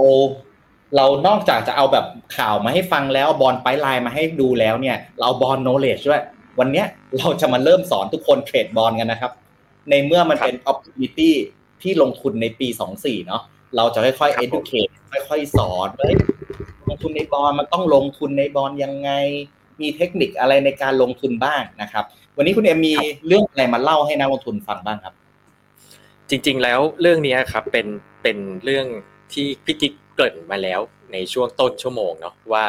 [0.97, 2.07] เรานอกจากจะเอาแบบ
[2.37, 6.23] ข่าวมาให้ฟังแล้วบอลไปไลน์มาให้ดูแล้วเนี่ย เราบอลโนเลจด้วย
[6.59, 6.85] วันนี้
[7.19, 9.33] เราจะมาเริ่มสอนทุกคนเทรดบอลกันนะครับ
[9.91, 11.31] ในเมื่อมันเป็น opportunity
[11.83, 12.69] ที่ลงทุนในปี
[12.99, 13.43] 24 เนาะ
[13.77, 14.91] เราจะค่อยๆ educate
[15.29, 16.07] ค่อยๆ สอนว่า
[16.89, 19.11] ลงทุนในบอลมันต้องลงทุนในบอลยังไง
[19.81, 22.05] มีเทคนิคอะไรในการลงทุนบ้างนะครับ
[22.37, 22.95] วันนี้คุณเอ็มมี
[23.27, 25.15] เรื่องอะไรมาเล่าให้นักลงทุนฟังบ้างครับ
[26.31, 27.87] จริง ๆ แล้วเรื่องนี้ครับเป็น
[28.23, 28.87] เป็นเรื่อง
[29.33, 30.81] ที่พี่กิ๊กเกริ่นมาแล้ว
[31.13, 32.65] ในช่วงต้นชั่วโมงเนาะว่า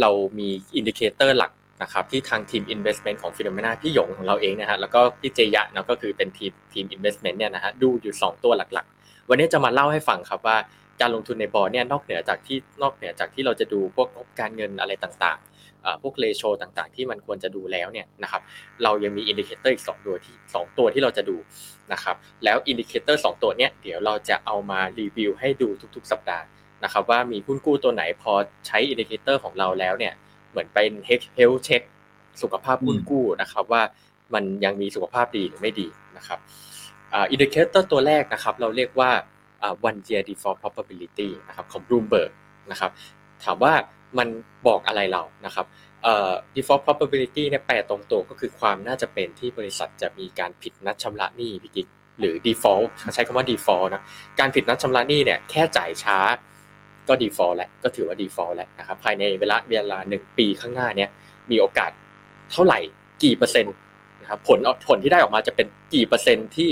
[0.00, 1.52] เรามี indicator หลัก
[1.82, 10.56] นะครับที่ทางทีม Investment ของฟินโนมีนาพี่หยงของเราเองนะฮะแล้วก็พี่เจยะเนาะก็คือเป็นทีมทีม Investment เนี่ยนะฮะดูอยู่ 2 ตัวหลักๆ วันนี้จะมาเล่าให้ฟังครับว่า
[11.00, 15.51] การลงทุนในบอนด์เนี่ยนอกเหนือจากที่นอกเหนือจากที่เราจะดูพวกงบการเงินอะไรต่างๆ
[16.02, 18.42] พวก ratio ต่างๆ ที่มันควรจะดูแล้วเนี่ยนะครับ
[18.82, 21.36] เรายังมี indicator อีก2ตัวที่2ตัวที่เราจะดู
[21.92, 26.44] นะครับแล้ว indicator 2ตัวเนี้ยเดี๋ยวเราจะเอามารีวิวให้ดูทุกๆ สัปดาห์
[26.84, 28.32] นะครับว่ามีหุ้นกู้ตัวไหนพอ
[28.66, 30.14] ใช้ indicator ของเราแล้วเนี่ย
[30.50, 31.82] เหมือนเป็น health check
[32.42, 33.82] สุขภาพหุ้นกู้นะครับว่า
[34.34, 36.38] มันยังมีสุขภาพดีหรือไม่ดีนะครับ
[37.12, 39.10] indicator ตัวแรกนะครับเราเรียกว่า
[39.88, 42.30] one year default probability นะครับของ Bloomberg
[42.70, 42.90] นะครับ
[43.44, 43.74] ถามว่า
[44.18, 44.28] มัน
[44.66, 45.66] บอกอะไรเรานะครับ
[46.54, 51.86] default probability เนี่ยแปลตรงตัวก็คือความน่าจะเป็นที่บริษัทจะมีการผิดนัดชำระหนี้พี่กิ๊ก
[52.20, 54.02] หรือ default ใช้คำว่า default นะ
[54.40, 56.18] การผิดนัดชำระหนี้เนี่ยแค่จ่ายช้า
[57.08, 61.10] ก็ default แหละก็ถือว่า default แล้วนะครับภายในเวลาเวลาหนึ่งปีข้างหน้าเนี่ย
[61.50, 61.90] มีโอกาส
[62.52, 62.78] เท่าไหร่
[63.22, 63.74] กี่เปอร์เซ็นต์
[64.20, 64.58] นะครับผล
[64.88, 66.70] ผลที่ได้ออกมาจะเป็นกี่เปอร์เซ็นต์ที่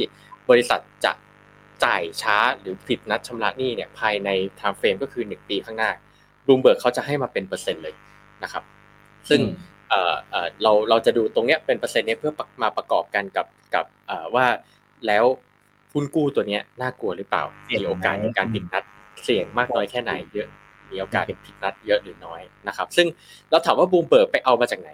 [0.51, 1.13] บริษัทจะ
[1.85, 4.29] จ่ายช้าหรือผิดนัดชำระหนี้เนี่ยภายใน
[4.59, 5.91] time frame ก็คือ 1 ปีข้างหน้า
[6.45, 7.95] บลูมเบิร์กเขาจะให้มาเป็นเปอร์เซ็นต์เลย
[8.43, 8.65] นะครับ
[9.29, 9.41] ซึ่ง
[10.63, 12.33] เราเราจะดูตรงเนี้ยเป็นเปอร์เซ็นต์นี้เพื่อ
[12.63, 13.85] มาประกอบกันกับกับ
[14.35, 14.47] ว่า
[15.07, 15.25] แล้ว
[15.93, 18.85] หุ้นกู้ตัวเนี้ยน่ากลัวหรือเปล่ามีโอกาสในการผิดนัด
[19.25, 20.49] เสี่ยงมากน้อยแค่ไหนเยอะ
[20.91, 23.07] มีโอกาสผิดนัดเยอะหรือน้อยนะครับ ซึ่ง
[23.51, 24.91] เราถามว่าบลูมเบิร์กไปเอามาจากไหน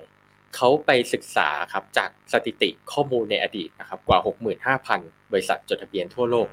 [0.57, 4.19] เขาไปศึกษาครับจากสถิติข้อมูลในอดีตนะครับกว่า
[4.75, 6.49] 65,000 บริษัทจดทะเบียนทั่วโลก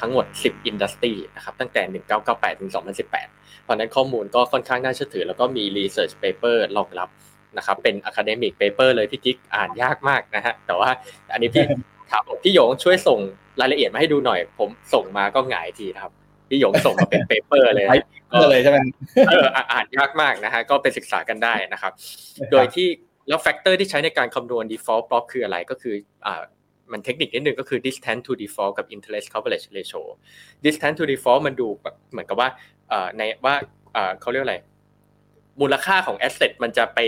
[0.00, 1.82] ทั้งหมด 10 industry นะครับตั้งแต่
[2.22, 7.08] 1998 ถึง 2018 เพราะนั้นข้อมูลก็ค่อนข้างน่าเชื่อถือ แล้วก็มี research paper รองรับ
[7.56, 10.90] นะครับเป็น academic paper เลยพี่กิ๊กอ่านยากมากนะฮะแต่ว่า
[11.32, 11.64] อันนี้พี่
[12.10, 13.18] ถามพี่หยงช่วยส่ง
[13.60, 16.12] รายละเอียดมาให้ดูหน่อย ผมส่งมาก็หงายทีครับ
[16.48, 17.86] พี่หยงส่งมาเป็น paper เลย
[18.42, 18.78] ก็เลยใช่ไหม
[19.28, 21.92] เอออ่านยากมากนะฮะก็ไปศึกษากันได้นะครับ
[22.52, 22.88] โดยที่
[23.28, 25.94] แล้ว factor ที่ใช้ในการคำนวณ default prob คืออะไรก็คือ
[26.26, 26.42] อ่า
[26.92, 30.02] มันเทคนิคนิดนึงก็คือ distance to default กับ interest coverage ratio
[30.64, 32.48] distance to default มันดูแบบเหมือนกับว่า
[33.16, 33.54] ในว่า
[34.20, 34.56] เขาเรียกอะไร
[35.60, 37.00] มูลค่าของ asset มันจะไป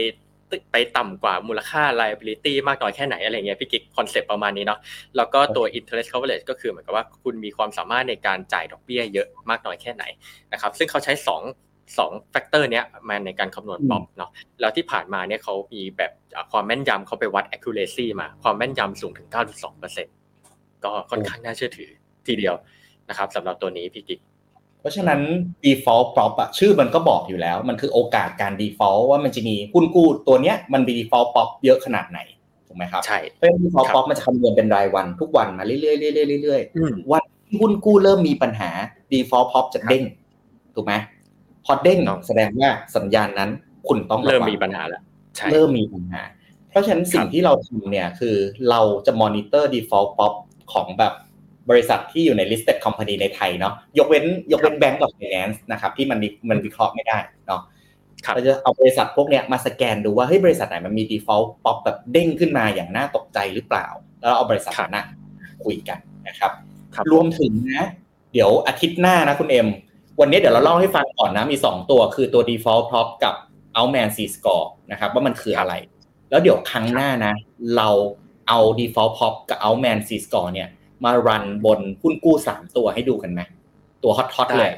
[0.73, 4.81] ไปต่ำกว่ามูลค่า liability มากน้อยแค่ไหนอะไรเงี้ยพี่กิ๊ก concept ประมาณนี้เนาะ
[5.17, 10.05] แล้วก็ตัว interest coverage ก็คือเหมือนกับว่าคุณมีความสามารถในการจ่ายดอกเบี้ยเยอะมากน้อยแค่ไหน
[10.53, 11.13] นะครับซึ่งเขาใช้
[11.43, 11.68] 2
[11.99, 14.31] สอง factor เนี้ยมาในการคำนวณป๊อปเนาะ
[14.61, 16.13] แล้วที่ผ่านมาเนี่ยเขามีแบบ
[16.53, 19.29] ความแม่นยำเขาไปวัด accuracy มาความแม่นยำสูงถึง
[19.85, 21.91] 9.2%ก็ค่อนข้างน่าเชื่อถือ
[22.27, 22.55] ทีเดียว
[23.09, 24.21] นะครับสำหรับตัวนี้พี่กิ๊ก
[24.81, 25.21] เพราะฉะนั้น
[25.65, 32.21] default prop อะชื่อมันก็บอกอยู่แล้ว มันคือโอกาสการ default ว่ามันจะมีหุ้นกู้ตัวเนี้ยมันมี default prop เยอะขนาดไหน
[32.67, 35.91] ถูกไหมครับใช่เพราะ default prop มันจะคำนวณเป็นรายวันทุกวันมาเรื่อยๆเรื่
[36.35, 38.71] อยๆเรื่อยๆวันที่หุ้นกู้เริ่มมีปัญหา
[39.13, 40.03] default prop จะเด้ง
[40.75, 40.95] ถูกไหม
[41.71, 43.51] พอเด้งแสดงว่าสัญญาณนั้น
[43.89, 45.03] คุณต้องเริ่มมีปัญหาแล้ว
[45.53, 46.23] เริ่มมีปัญหา
[46.71, 48.37] เพราะฉะนั้นสิ่งที่เราทำเนี่ยคือ
[48.71, 50.33] เราจะมอนิเตอร์ default pop
[50.73, 51.15] ของแบบ
[51.71, 56.19] บริษัทที่อยู่ใน listed company ในไทยเนาะยกเว้นยกเว้นแบงก์กับ finance นะครับที่มัน
[56.51, 57.63] มันวิเคราะห์ไม่ได้เนาะ
[58.35, 63.87] เราจะเอาบริษัทพวกเนี้ยมาสแกนดูว่าเฮ้ยบริษัทไหนมันมี default pop แบบเด้งขึ้นมาอย่างน่าตกใจหรือเปล่า
[64.19, 65.07] แล้วเอาบริษัทนั้น
[65.65, 65.99] คุยกัน
[66.29, 66.53] นะครับ
[67.13, 67.87] รวมถึงนะ
[68.33, 69.69] เดี๋ยวอาทิตย์หน้านะคุณเอ็ม
[70.21, 73.35] วันนี้เดี๋ยวเราเล่าให้ฟังก่อนนะมี 2 ตัวคือตัว default prop กับ
[73.77, 75.75] outman c score นะครับว่ามันคืออะไร
[76.31, 77.35] แล้วเดี๋ยวครั้งหน้านะ
[77.77, 77.89] เรา
[78.49, 80.69] เอา default prop กับ outman c score เนี่ย
[81.05, 83.41] มารันบนหุ้นกู้ 3 ตัวให้ดูกันไหม
[84.03, 84.73] ตัวฮอตฮอตเลย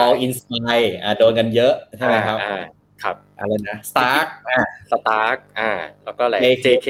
[0.00, 2.38] all inside อ่าโดนกันเยอะใช่ไหมครับ
[3.02, 4.60] ครับอะไรนะ stark อ่า
[4.92, 5.70] stark อ่า
[6.04, 6.88] แล้วก็อะไร JK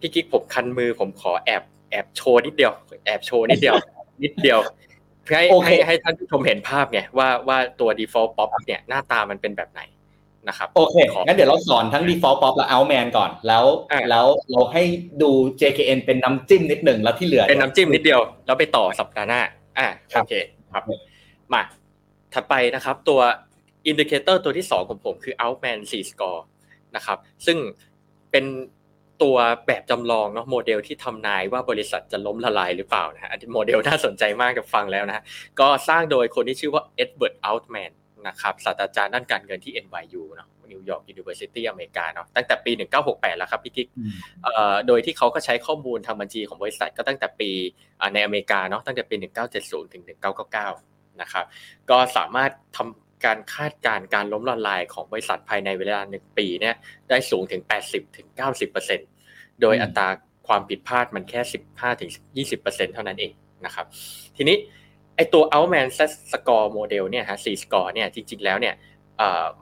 [0.00, 2.72] พี่กิ๊กผมคันมือผมขอแอบแอบโชว์นิดเดียว
[3.06, 3.76] แอบโชว์นิดเดียว
[4.22, 4.60] นิดเดียว
[5.26, 9.80] ให้ให้ให้ท่านผู้ชมเห็นภาพไงว่าว่าตัว default pop เนี่ยหน้าตามันเป็นแบบไหน
[10.48, 10.96] นะครับโอเค
[11.26, 13.64] งั้นเดี๋ยวเราสอนทั้ง default prob และ Altman ก่อนแล้ว
[14.10, 14.82] แล้วเราให้
[15.22, 19.40] ดู JKN เป็นน้ำจิ้มนิดหนึ่งแล้วที่เหลือเป็นน้ำจิ้มนิดเดียว แล้วไปต่อสัปดาห์หน้า
[19.78, 20.32] อ่าโอเค
[20.72, 20.84] ครับ
[21.52, 21.62] มา
[22.34, 23.20] ถัดไปนะครับตัว
[23.86, 26.40] indicator ตัวที่ 2 ของผมคือ Altman Z-score
[26.96, 27.58] นะครับซึ่ง
[28.30, 28.44] เป็น
[29.22, 29.36] ตัว
[29.66, 35.24] แบบจำลองเนาะโมเดลที่ทำนายว่าบริษัทจะล้มละลายหรือเปล่านะฮะอันนี้โมเดลน่าสนใจมากกับฟังแล้วนะ
[35.60, 37.90] ก็สร้างโดยคนที่ชื่อว่า Edward Altman
[38.28, 42.72] นะครับศาสตราจารย์ด้านการเงินที่ NYU เนาะ New York University อเมริกาเนาะตั้งแต่ปี
[43.04, 43.88] 1968 แล้วครับพี่กิ๊ก
[44.86, 47.50] โดยที่เขาก็ใช้ข้อมูลทางบัญชีของบริษัทก็ตั้งแต่ปี
[48.14, 49.14] ในอเมริกาเนาะตั้งแต่ปี
[49.54, 50.04] 1970 ถึง
[50.62, 51.44] 1999 นะครับ
[51.90, 56.74] ก็สามารถทำ การคาดการณ์การล้มละลายของบริษัทภายในเวลาหนึ่งปีเนี่ย
[57.08, 58.26] ได้สูงถึง 80ถึง
[58.94, 60.08] 90%โดยอัตรา
[60.46, 62.10] ความผิดพลาดมันแค่ 15ถึง
[62.56, 63.32] 20%เท่านั้นเอง
[63.64, 63.86] นะครับ
[64.36, 64.56] ทีนี้
[65.16, 65.88] ไอตัว outman
[66.32, 68.74] score model เนี่ยฮะ4 score เนี่ยจริงๆแล้วเนี่ย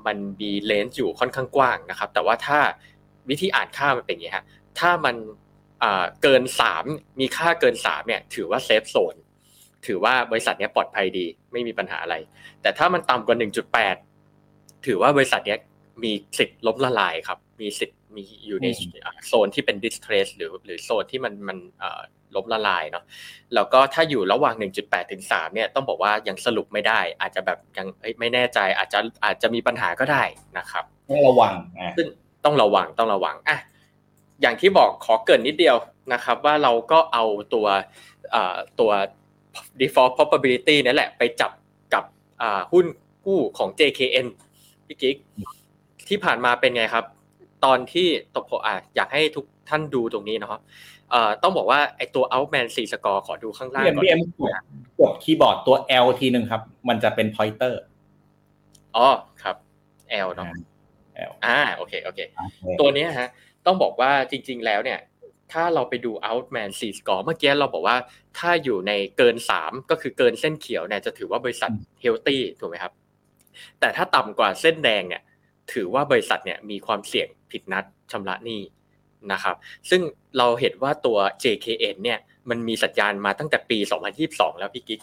[0.07, 2.59] มันมีเลนส์อยู่ค่อนข้างกว้างนะครับ แต่ว่าถ้า
[3.31, 4.45] วิธีอ่านค่ามันเป็นอย่างนี้ฮะ
[4.79, 5.17] ถ้ามัน
[6.23, 6.43] เกิน
[6.81, 9.15] 3 มีค่าเกิน3เนี่ยถือว่าเซฟโซน
[9.87, 12.17] ถือว่าบริษัทนี้ปลอดภัยดี ไม่มีปัญหาอะไร
[12.63, 13.37] แต่ถ้ามันต่ำกว่า
[14.11, 15.57] 1.8 ถือว่าบริษัทนี้
[16.05, 18.67] มีสิทธิ์ล้มละลายครับ มีสิทธิ์มีอยู่ใน
[19.27, 21.59] โซนที่เป็น distress หรือหรือโซนที่มันมัน
[22.37, 23.05] ล้มละลายเนาะ
[23.55, 27.87] แล้วก็ถ้าอยู่ระหว่าง 1.8 ถึง 3 เนี่ยต้องบอกว่ายังสรุปไม่ได้ อาจจะแบบยัง
[28.21, 30.23] ไม่แน่ใจอาจจะอาจจะมีปัญหาก็ได้
[30.59, 31.53] นะครับต้องระวัง
[31.97, 32.07] ซึ่ง
[32.45, 33.59] ต้องระวังต้องระวังอะ
[34.43, 35.77] อย่างที่บอกขอเกินนิดเดียว
[36.13, 37.25] นะครับ ว่าเราก็เอา
[37.55, 37.67] ตัว
[38.81, 38.91] ตัว
[39.81, 41.51] default probability นั่นแหละไปจับ
[41.95, 42.05] กับ
[42.73, 42.87] หุ้น
[43.27, 44.27] กู้ของ JKN
[44.87, 45.17] พี่กิ๊ก
[46.09, 47.05] ที่ผ่านมาเป็นไงครับ
[47.65, 50.61] ตอนที่ตบอะอยากให้ทุกท่านดูตรงนี้นะครับ
[51.11, 54.21] เอ่อต้องบอกว่าไอตัว outman 4 score ขอดูข้างล่างก่อนพี่เอ็ม
[54.99, 57.75] กดคีย์บอร์ดตัว L ทีหนึ่งครับ มันจะเป็น pointer
[58.97, 59.09] อ๋อ
[59.43, 59.57] ครับ
[60.27, 60.47] L เนาะ
[61.31, 62.21] L อ่าโอเคโอเค
[62.81, 63.29] ตัวนี้ฮะ
[63.67, 64.99] ต้องบอกว่าจริง ๆ แล้วเนี่ย
[65.53, 67.97] ถ้าเราไปดู outman 4 score เมื่อกี้เราบอกว่า
[68.39, 71.71] ถ้าอยู่ในเกิน 3 ก็คือเกินเส้นเขียวเนี่ยจะถือว่าบริษัท
[72.03, 72.93] healthy ถูกไหมครับ
[73.81, 75.23] แต่ถ้าต่ำกว่าเส้นแดงเนี่ย
[75.73, 78.61] ถือว่าบริษัทเนี่ยมีความเสี่ยงผิดนัดชำระหนี้
[79.33, 79.57] นะครับ
[79.91, 80.03] ซึ่ง
[80.39, 82.19] เราเห็นว่าตัว JKN เนี่ย
[82.51, 83.79] มันมีสัญญาณมาตั้งแต่ปี
[84.19, 85.01] 2022 แล้วพี่กิ๊ก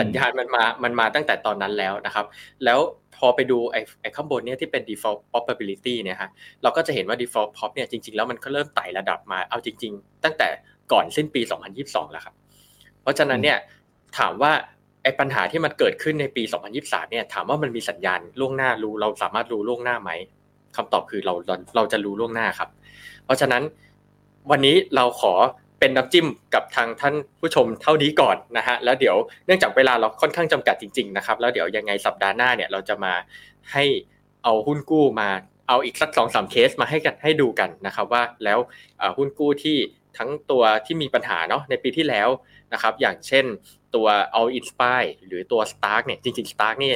[0.00, 2.26] สัญญาณมันมา มันมาตั้งแต่ตอนนั้นแล้วนะครับ
[2.64, 2.78] แล้ว
[3.16, 6.30] พอไปดูไอ้ไอ้ข้างบนเนี่ยที่เป็น default probability เนี่ยฮะ
[6.62, 10.48] เราก็จะเห็นว่า default prop เนี่ยจริงๆ แล้วมันก็เริ่มไต่ระดับมา เอาจริง ๆ ตั้งแต่
[10.92, 11.40] ก่อนสิ้นปี
[11.76, 12.34] 2022 แล้วครับ
[13.02, 13.58] เพราะฉะนั้นเนี่ย
[14.18, 14.52] ถามว่า
[15.02, 16.42] ไอ้ปัญหาที่มันเกิดขึ้นในปี
[16.76, 20.10] 2023 เนี่ยถามว่ามันมีสัญญาณล่วงหน้ารู้ เราสามารถรู้ล่วงหน้าไหม
[20.76, 21.34] คำตอบคือเรา
[21.76, 22.68] เราจะรู้ล่วงหน้าครับ
[23.24, 23.62] เพราะฉะนั้น
[24.50, 25.34] วันนี้เราขอ
[25.80, 29.16] เป็นน้ำจิ้มกับทางท่านผู้ชมเท่านี้ก่อนนะฮะแล้วเดี๋ยว
[29.46, 33.14] เนื่องจากเวลาเราค่อนข้างจำกัดจริงๆนะครับแล้วเดี๋ยวยังไงสัปดาห์หน้าเนี่ยเราจะมา
[33.72, 33.84] ให้
[34.44, 35.28] เอาหุ้นกู้มา
[35.68, 38.58] เอาอีกสักสองสามเคสมาให้กันให้ดูกันนะครับว่าแล้ว
[39.16, 39.76] หุ้นกู้ที่
[40.18, 42.28] ทั้งตัวที่มีปัญหาเนาะในปีที่แล้ว
[42.72, 43.44] นะครับอย่างเช่น
[43.94, 44.06] ตัว
[44.38, 46.92] All Inspire หรือตัว Stark เนี่ยจริงๆ Stark นี่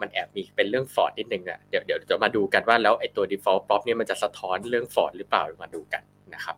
[0.00, 6.02] มันแอบมีเป็นเรื่องฟอร์ดนิดนึงนะเดี๋ยวเดี๋ยวจะมาดูกันว่าแล้วไอ้ตัว default prop เนี่ยมันจะสะท้อนเรื่องฟอร์ดหรือเปล่ามาดูกัน
[6.34, 6.56] นะครับ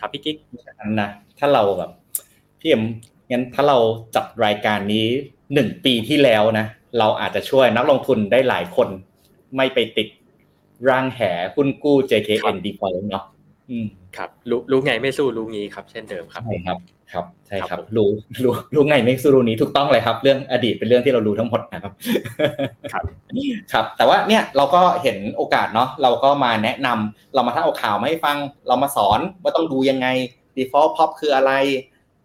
[0.00, 0.36] ครับพี่กิ๊ก
[1.00, 1.90] นะถ้าเราแบบ
[2.60, 2.82] พี่เอ็ม
[3.30, 3.78] งั้นถ้าเรา
[4.14, 5.06] จัดรายการนี้
[5.54, 6.66] หนึ่งปีที่แล้วนะ
[6.98, 8.88] เราอาจจะช่วยนักลงทุนได้หลายคน
[9.56, 10.08] ไม่ไปติด
[10.88, 11.20] ร่างแห
[11.54, 13.24] หุ้นกู้ JKN default เนาะ
[14.16, 16.78] ครับรู้รู้ไงไม่สู้รู้งี้ครับ เช่นเดิมครับใช่ครับ
[17.12, 18.10] ครับใช่ครับ รู้
[18.44, 21.92] รู้รู้ไงไม่สู้รู้นี้ถูกต้องเลยครับ เรื่องอดีตเป็นเรื่องที่เรารู้ทั้งหมดนะครับ
[22.92, 23.04] ครับ
[23.72, 28.36] ครับ แต่ว่าเนี่ยเราก็เห็นโอกาสเนาะเราก็มาแนะนำเรามาทั้งเอาข่าวมาให้ฟัง
[28.68, 30.06] เรามาสอนว่าต้องดูยังไง
[30.56, 31.52] default pop คืออะไร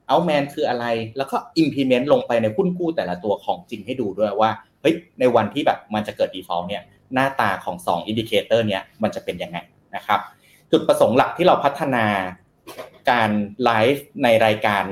[0.09, 0.85] outman คืออะไร
[1.17, 4.49] แล้วก็ implement ลงไปในหุ้นกู้แต่ละตัวของจริงให้ดูด้วยว่า
[4.81, 6.83] เฮ้ยในวันที่แบบมันจะเกิด default เนี่ย
[7.13, 9.57] หน้าตาของ2 indicator เนี้ยมันจะเป็นยังไง
[9.95, 10.19] นะครับ
[10.71, 12.05] จุดประสงค์หลักที่เราพัฒนา
[13.11, 13.29] การ
[13.63, 14.83] ไลฟ์ในรายการ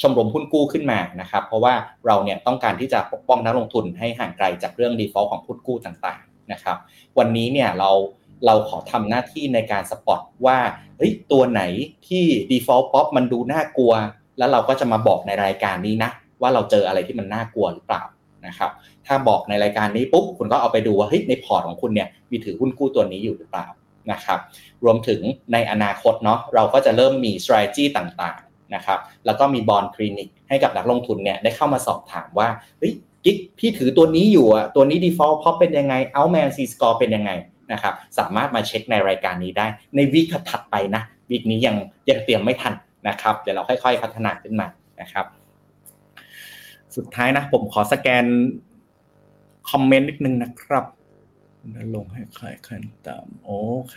[0.00, 1.74] ชมรมหุ้นกู้ขึ้นมานะครับ เพราะว่า
[2.06, 6.76] เราเนี่ยต้องการที่จะปกป้องนักลงทุนให้ห่างไกลจากเรื่อง default ของหุ้นกู้ต่างๆนะครับ
[7.18, 7.90] วันนี้เนี่ยเรา
[8.46, 10.58] เราขอทำหน้าที่ในการสปอตว่า
[10.98, 11.62] เฮ้ยตัวไหน
[12.08, 13.92] ที่ default pop มันดูน่ากลัว
[14.38, 16.10] แล้วเราก็จะมาบอกในรายการนี้นะ
[16.40, 18.02] ว่าเราเจออะไรที่มันน่ากลัวหรือเปล่า
[18.46, 18.70] นะครับ
[19.06, 23.66] ถ้าบอกในรายการนี้ปุ๊บคุณก็เอาไปดูว่าเฮ้ยในพอร์ตของคุณเนี่ยมีถือหุ้นกู้ตัวนี้อยู่หรือเปล่า
[24.12, 24.38] นะครับ
[24.84, 25.20] รวมถึง
[25.52, 32.94] ในอนาคตเนาะเราก็จะเริ่มมี strategy ต่างๆนะครับแล้วก็มีบอลคลินิกให้กับนักลงทุนเนี่ยได้เข้ามาสอบถามว่าเฮ้ย
[33.24, 37.30] กิ๊กพี่ถือตัวนี้อยู่อะตัวนี้ default พอเป็นยังไง outman c score เป็นยังไง
[37.72, 41.76] นะครับสามารถมาเช็คในรายการนี้ได้ ในวีคถัดไปนะวีคนี้ยัง
[42.10, 42.74] ยังเตรียมไม่ทัน
[43.08, 44.66] นะครับเดี๋ยวเราค่อยๆพัฒนาขึ้นมา
[45.00, 45.26] นะครับ
[46.96, 48.24] สุดท้ายนะผมขอสแกน
[49.70, 50.84] คอมเมนต์นิดนึงนะครับ
[51.96, 53.52] ลงให้ใครขันตามโอ
[53.90, 53.96] เค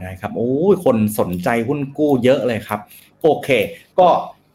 [0.00, 2.80] ได้ครับโอ้ยคนสนใจหุ้นกู้เยอะเลยครับ
[3.22, 3.48] โอเค
[3.98, 4.08] ก็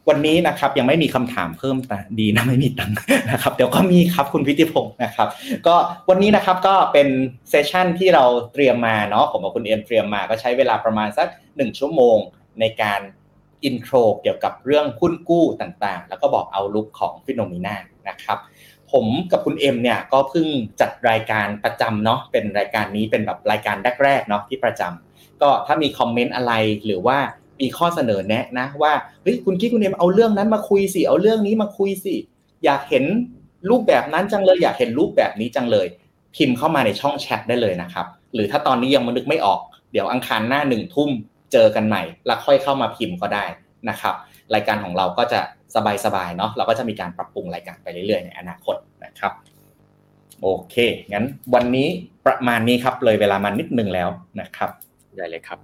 [0.08, 2.96] วันนี้นะครับยังไม่มีคำถามเพิ่มแต่ดีนะไม่มีตังค์
[3.30, 5.28] นะครับเดี๋ยวก็มีครับคุณพิธิพงศ์นะครับ
[5.66, 5.74] ก็
[6.08, 7.08] วันนี้นะครับก็เป็น
[7.50, 11.26] เซสชั่นที่เราเตรียมมาเนาะผมกับคุณเอ็มเตรียมมาก็ใช้เวลาประมาณสัก
[11.56, 12.16] หนึ่งชั่วโมง
[12.60, 13.00] ในการ
[13.64, 17.76] intro เกี่ยวกับเรื่องหุ้นกู้ต่างๆ แล้วก็บอก outlook ของ Finnomena
[18.08, 18.38] นะครับ
[18.92, 20.46] ผมกับคุณเอ็มเนี่ยก็เพิ่ง
[20.80, 26.52] จัดรายการประจำเนาะเป็นรายการนี้เป็นแบบรายการแรกๆเนาะที่ประจำก็ถ้ามีคอมเมนต์อะไร
[26.84, 27.18] หรือว่า
[27.60, 32.14] มีข้อเสนอแนะนะว่าเฮ้ยคุณกิ๊กคุณเอ็มเอาเรื่องนั้นมาคุยสิเอาเรื่องนี้มาคุยสิ
[32.64, 33.04] อยากเห็น
[33.70, 35.86] รูปแบบนั้นจังเลย อยากเห็นรูปแบบนี้จังเลย
[36.36, 39.60] พิมพ์เข้ามาในช่องแชทได้เลยนะครับ หรือถ้าตอนนี้ยังมันนึกไม่ออก
[39.92, 41.10] เดี๋ยวอังคารหน้าหนึ่งทุ่ม
[41.52, 43.44] เจอกันใหม่ แล้วค่อยเข้ามาพิมพ์ก็ได้
[43.88, 44.14] นะครับ
[44.54, 45.40] รายการของเราก็จะ
[45.76, 49.32] สบายๆเนาะเราก็จะมีการปรับปรุงรายการไปเรื่อยๆในอนาคตนะครับ
[50.42, 50.76] โอเค
[51.12, 51.88] งั้นวันนี้
[52.26, 54.08] ประมาณนี้ครับเลยเวลามานิดนึงแล้ว
[54.40, 54.70] นะครับ
[55.16, 55.58] ได้เลยครับ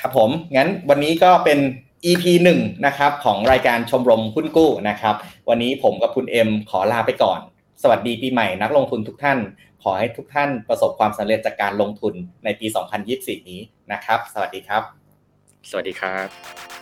[0.00, 1.58] ครับผมงั้นวันนี้ก็เป็น
[2.04, 5.14] EP หนึ่งนะครับของรายการชมรมหุ้นกู้นะครับ
[5.48, 7.40] วันนี้ผมกับคุณเอ็มขอลาไปก่อน
[7.82, 9.38] สวัสดีปีใหม่นักลงทุนทุกท่าน
[9.82, 12.66] ขอให้ทุกท่านประสบความสำเร็จจากการลงทุนในปี
[13.08, 13.60] 2024 นี้
[13.92, 14.82] นะครับ สวัสดีครับ
[15.70, 16.81] สวัสดีครับ